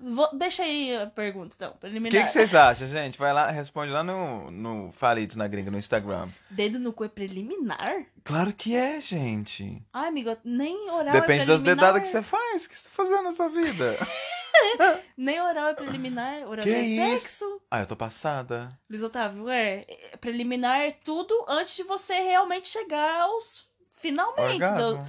[0.02, 1.72] Vou- deixa aí a pergunta, então.
[1.72, 2.10] O Preliminar.
[2.10, 3.18] que, que vocês acham, gente?
[3.18, 6.28] Vai lá, responde lá no, no Falitos na Gringa, no Instagram.
[6.48, 8.06] Dedo no cu é preliminar?
[8.24, 9.82] Claro que é, gente.
[9.92, 12.64] Ai, amigo, nem oral Depende é das dedadas que você faz.
[12.64, 13.96] O que você tá fazendo na sua vida?
[15.16, 16.42] Nem oral é preliminar.
[16.48, 17.20] Oral Que é isso?
[17.20, 17.60] sexo.
[17.70, 18.76] ah, eu tô passada.
[18.88, 19.84] Luiz Otávio, é.
[19.88, 24.58] é, Preliminar é tudo antes de você realmente chegar aos finalmente.
[24.58, 25.06] do- Orgasmo.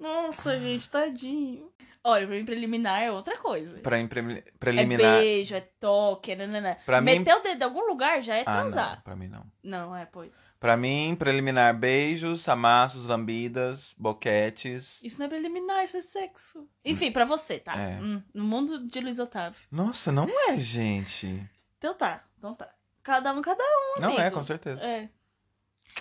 [0.00, 1.70] Nossa, gente, tadinho.
[2.04, 3.78] Olha, pra mim, preliminar é outra coisa.
[3.78, 5.18] Pra mim, É preliminar.
[5.18, 6.76] beijo, é toque, é nananã.
[6.86, 8.94] Pra mim- Meter o dedo em algum lugar já é ah, transar.
[8.96, 9.02] não.
[9.02, 9.44] Pra mim, não.
[9.62, 9.96] Não.
[9.96, 10.30] é, pois.
[10.60, 15.02] Pra mim, preliminar, beijos, amassos, lambidas, boquetes.
[15.02, 16.68] Isso não é preliminar, isso é sexo.
[16.84, 17.76] Enfim, pra você, tá?
[17.76, 18.00] É.
[18.00, 19.58] Hum, no mundo de Luiz Otávio.
[19.70, 21.44] Nossa, não é, gente.
[21.78, 22.68] Então tá, então tá.
[23.02, 24.36] Cada um, cada um, Não é, amigo.
[24.36, 24.80] com certeza.
[24.84, 25.08] É.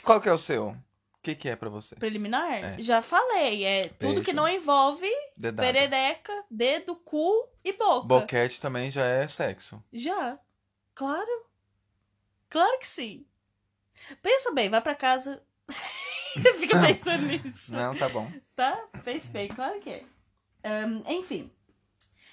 [0.03, 0.75] Qual que é o seu?
[1.25, 1.95] O que, que é pra você?
[1.95, 2.63] Preliminar?
[2.63, 2.79] É.
[2.79, 4.21] Já falei, é tudo Beijo.
[4.25, 5.65] que não envolve Dedada.
[5.65, 8.05] perereca, dedo, cu e boca.
[8.05, 9.83] Boquete também já é sexo.
[9.91, 10.37] Já.
[10.93, 11.47] Claro.
[12.47, 13.25] Claro que sim.
[14.21, 15.41] Pensa bem, vai pra casa.
[16.59, 17.73] Fica pensando nisso.
[17.73, 18.31] Não, tá bom.
[18.55, 18.77] Tá?
[19.03, 20.03] Pense bem, claro que é.
[20.63, 21.51] Ahn, enfim.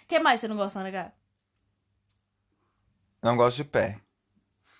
[0.02, 1.12] O que mais você não gosta, H?
[3.22, 3.98] Não gosto de pé.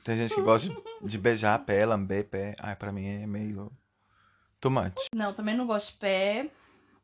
[0.05, 2.55] Tem gente que gosta de, de beijar pé, lamber pé.
[2.59, 3.73] Ai, pra mim é meio.
[4.71, 5.07] Much.
[5.15, 6.49] Não, também não gosto de pé.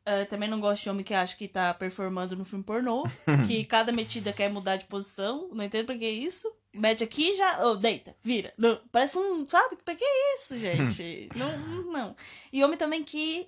[0.05, 3.03] Ah, também não gosto de homem que acha que tá performando no filme pornô.
[3.47, 5.49] que cada metida quer mudar de posição.
[5.53, 6.51] Não entendo pra que isso.
[6.73, 7.63] Mete aqui e já.
[7.65, 8.51] Oh, deita, vira.
[8.57, 9.47] Não, parece um.
[9.47, 9.77] Sabe?
[9.85, 11.29] Pra que isso, gente?
[11.37, 12.15] não, não.
[12.51, 13.47] E homem também que.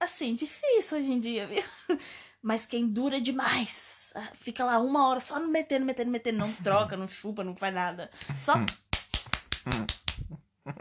[0.00, 1.62] Assim, difícil hoje em dia, viu?
[2.42, 4.12] Mas quem dura demais.
[4.14, 6.38] Ah, Fica lá uma hora só no metendo, metendo, metendo.
[6.38, 8.10] Não troca, não chupa, não faz nada.
[8.40, 8.54] Só.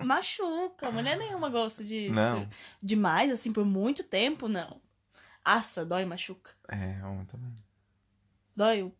[0.04, 0.90] Machuca.
[0.92, 2.14] Mulher nenhuma gosta disso.
[2.14, 2.48] Não.
[2.82, 4.82] Demais, assim, por muito tempo, não.
[5.44, 6.52] Aça, dói, machuca.
[6.70, 7.54] É, homem também.
[8.56, 8.92] Dói o,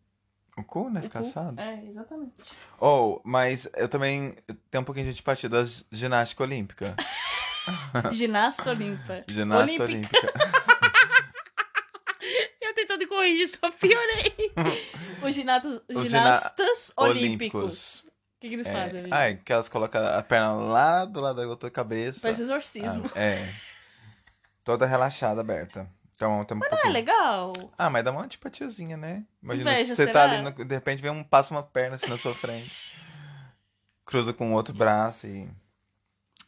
[0.58, 1.00] O cu, né?
[1.00, 1.26] o Fica cu.
[1.28, 1.60] assado.
[1.60, 2.34] É, exatamente.
[2.80, 4.36] Oh, mas eu também
[4.70, 6.96] tenho um pouquinho de antipatia da ginástica olímpica.
[8.12, 9.24] Ginasta olímpica.
[9.28, 10.18] Ginástica Olímpica.
[10.20, 10.56] olímpica.
[12.62, 14.34] Eu tentando corrigir, só piorei.
[15.24, 16.98] Os ginastas olímpicos.
[16.98, 18.06] Olímpicos.
[18.46, 18.72] O que, que eles É.
[18.74, 19.16] fazem, amigo?
[19.16, 22.20] Ai, que elas colocam a perna lá do lado da outra cabeça.
[22.22, 23.04] Parece exorcismo.
[23.16, 23.54] Ah, é.
[24.64, 25.90] Toda relaxada, aberta.
[26.14, 26.94] Então, um Ah, é pouquinho.
[26.94, 27.54] legal.
[27.78, 29.26] Ah, mas dá uma antipatiazinha, né?
[29.42, 30.34] Imagina Inveja, se você tá será?
[30.34, 32.72] ali, no- de repente vem um, passa uma perna assim na sua frente.
[34.06, 35.50] Cruza com o outro braço e.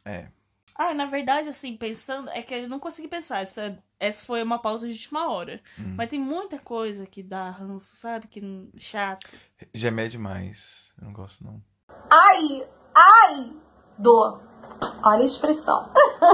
[0.05, 0.27] É.
[0.75, 3.39] Ah, na verdade, assim, pensando, é que eu não consegui pensar.
[3.41, 5.59] Essa, essa foi uma pausa de última hora.
[5.79, 5.95] Hum.
[5.97, 8.27] Mas tem muita coisa que dá ranço, sabe?
[8.27, 9.27] Que chato.
[9.73, 10.91] Gemer é demais.
[10.99, 11.61] Eu não gosto, não.
[12.09, 13.53] Ai, ai,
[13.97, 14.41] dor.
[15.03, 15.91] Olha a expressão.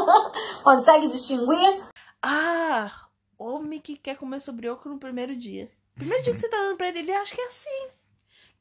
[0.63, 1.83] Consegue distinguir?
[2.21, 3.07] Ah,
[3.37, 5.71] homem que quer comer sobrioco no primeiro dia.
[5.95, 7.87] Primeiro dia que você tá dando pra ele, ele acha que é assim.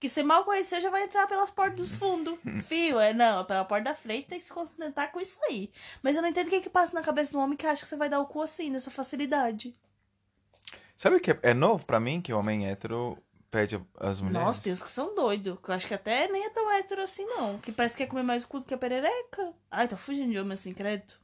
[0.00, 2.38] Que você mal conhecer já vai entrar pelas portas dos fundos.
[2.64, 5.70] Fio, é não, pela porta da frente tem que se contentar com isso aí.
[6.02, 7.88] Mas eu não entendo o que que passa na cabeça do homem que acha que
[7.88, 9.74] você vai dar o cu assim, nessa facilidade.
[10.96, 13.18] Sabe o que é, é novo pra mim que o homem hétero
[13.52, 14.46] pede as mulheres?
[14.46, 15.60] Nossa, Deus, que são doidos.
[15.60, 17.58] Que eu acho que até nem é tão hétero assim, não.
[17.58, 19.52] Que parece que quer comer mais o cu do que a perereca.
[19.70, 21.14] Ai, tô fugindo de homem assim, credo.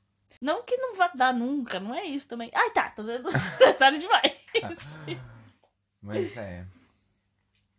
[0.40, 2.50] Não que não vá dar nunca, não é isso também.
[2.54, 4.32] Ai, tá, tô dando detalhe demais.
[6.02, 6.66] Mas é.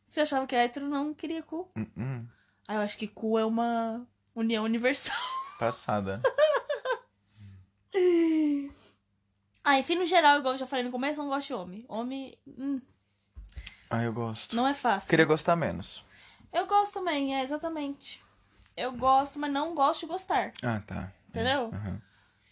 [0.08, 1.70] Você achava que hétero não queria cu?
[1.78, 2.28] Hum, hum.
[2.68, 5.16] Ah, eu acho que cu é uma união universal.
[5.60, 6.20] Passada.
[9.62, 11.86] Ah, enfim, no geral, igual eu já falei no começo, eu não gosto de homem.
[11.88, 12.82] Homem, hum,
[13.90, 14.56] Ah, eu gosto.
[14.56, 15.10] não é fácil.
[15.10, 16.06] Queria gostar menos.
[16.54, 18.22] Eu gosto também, é, exatamente.
[18.76, 20.54] Eu gosto, mas não gosto de gostar.
[20.64, 21.12] Ah, tá.
[21.30, 21.70] Entendeu?
[21.74, 22.02] Aham.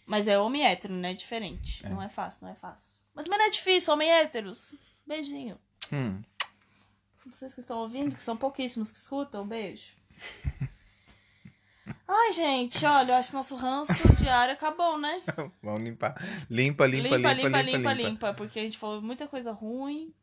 [0.06, 1.12] Mas é homem hétero, né?
[1.12, 1.86] Diferente.
[1.86, 2.98] Não é fácil, não é fácil.
[3.14, 4.74] Mas também não é difícil, homem héteros.
[5.06, 5.58] Beijinho.
[5.92, 6.22] Hum.
[7.26, 9.92] Vocês que estão ouvindo, que são pouquíssimos que escutam, beijo.
[12.06, 15.22] Ai, gente, olha, eu acho que nosso ranço diário acabou, né?
[15.62, 16.14] Vamos limpar.
[16.48, 20.14] Limpa, limpa, limpa, limpa, limpa, limpa, porque a gente falou muita coisa ruim.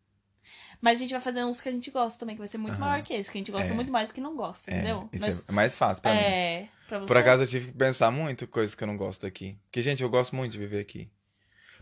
[0.86, 2.80] Mas a gente vai fazer uns que a gente gosta também, que vai ser muito
[2.80, 3.76] maior que esse, que a gente gosta É.
[3.76, 5.10] muito mais que não gosta, É, entendeu?
[5.12, 6.20] isso Nós- é mais fácil pra mim.
[6.20, 7.08] é, pra você.
[7.08, 9.58] Por acaso eu tive que pensar muito coisas que eu não gosto aqui.
[9.64, 11.10] Porque, gente, eu gosto muito de viver aqui.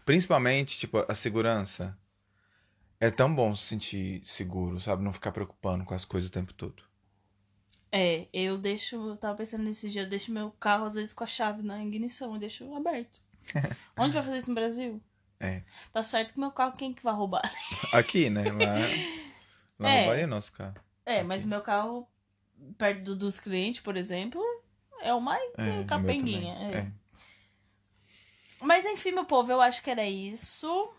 [0.05, 1.97] Principalmente, tipo, a segurança.
[2.97, 5.03] É tão bom se sentir seguro, sabe?
[5.03, 6.81] Não ficar preocupando com as coisas o tempo todo.
[7.91, 11.25] É, eu deixo, eu tava pensando nesse dia, eu deixo meu carro às vezes com
[11.25, 13.21] a chave na ignição, eu deixo aberto.
[13.97, 15.01] Onde vai fazer isso no Brasil?
[15.43, 15.61] É.
[15.91, 17.41] Tá certo que meu carro, quem que vai roubar?
[17.91, 18.43] Aqui, né?
[18.51, 18.77] Lá,
[19.79, 19.97] lá É.
[19.99, 20.75] roubaria nosso carro.
[21.05, 22.07] É, mas meu carro,
[22.77, 24.41] perto do- dos clientes, por exemplo,
[25.01, 26.53] é o mais É, capenguinha.
[26.71, 26.77] é.
[26.77, 26.91] É.
[28.61, 30.89] Mas enfim, meu povo, eu acho que era isso.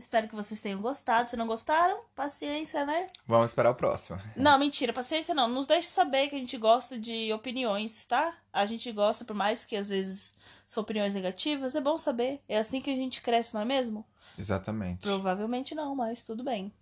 [0.00, 1.28] Espero que vocês tenham gostado.
[1.28, 3.06] Se não gostaram, paciência, né?
[3.26, 4.18] Vamos esperar o próximo.
[4.34, 5.46] Não, mentira, paciência não.
[5.46, 8.34] Nos deixe saber que a gente gosta de opiniões, tá?
[8.50, 10.34] A gente gosta, por mais que às vezes
[10.66, 12.40] são opiniões negativas, é bom saber.
[12.48, 14.06] É assim que a gente cresce, não é mesmo?
[14.38, 15.02] Exatamente.
[15.02, 16.72] Provavelmente não, mas tudo bem.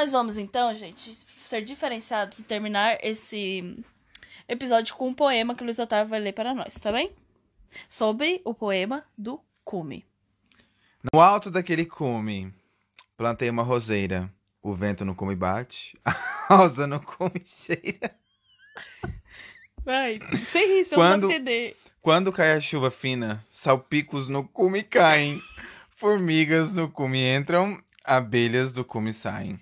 [0.00, 3.84] Nós vamos então, gente, ser diferenciados e terminar esse
[4.46, 7.10] episódio com um poema que o Luiz Otávio vai ler para nós, tá bem?
[7.88, 10.06] Sobre o poema do Cume.
[11.12, 12.52] No alto daquele cume,
[13.18, 14.32] plantei uma roseira.
[14.62, 16.10] O vento no cume bate, a
[16.48, 18.14] rosa no cume cheira.
[19.84, 21.76] Vai, sem rir, senão Quando- não entender.
[22.00, 25.38] Quando cai a chuva fina, salpicos no cume caem,
[25.90, 29.60] formigas no cume entram, abelhas do cume saem.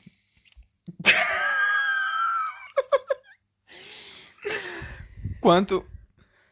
[5.40, 5.84] quanto,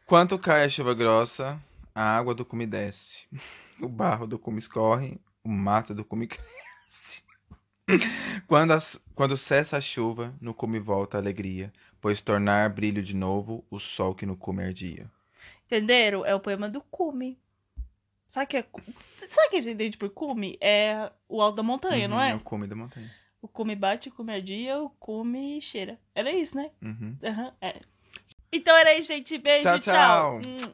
[0.05, 1.59] quanto cai a chuva grossa,
[1.93, 3.25] a água do cume desce,
[3.81, 6.64] o barro do cume escorre, o mato do cume cresce.
[8.47, 11.71] Quando, as- quando cessa a chuva, no cume volta a alegria,
[12.01, 15.09] pois tornar brilho de novo o sol que no cume ardia.
[15.65, 16.25] Entenderam?
[16.25, 17.39] É o poema do Cume.
[18.27, 18.65] Sabe que é.
[19.29, 20.57] Sabe o que a gente entende por Cume?
[20.61, 22.35] É o alto da montanha, não Uhum, é?
[22.35, 23.11] o cume da montanha.
[23.41, 25.99] O Cume bate, o Cume ardia, o Cume cheira.
[26.13, 26.71] Era isso, né?
[26.81, 27.15] Uhum.
[27.23, 27.79] Aham, é.
[28.51, 29.37] Então era isso, gente.
[29.37, 29.93] Beijo, Tchau, tchau.
[29.93, 30.41] tchau.
[30.45, 30.73] Hum.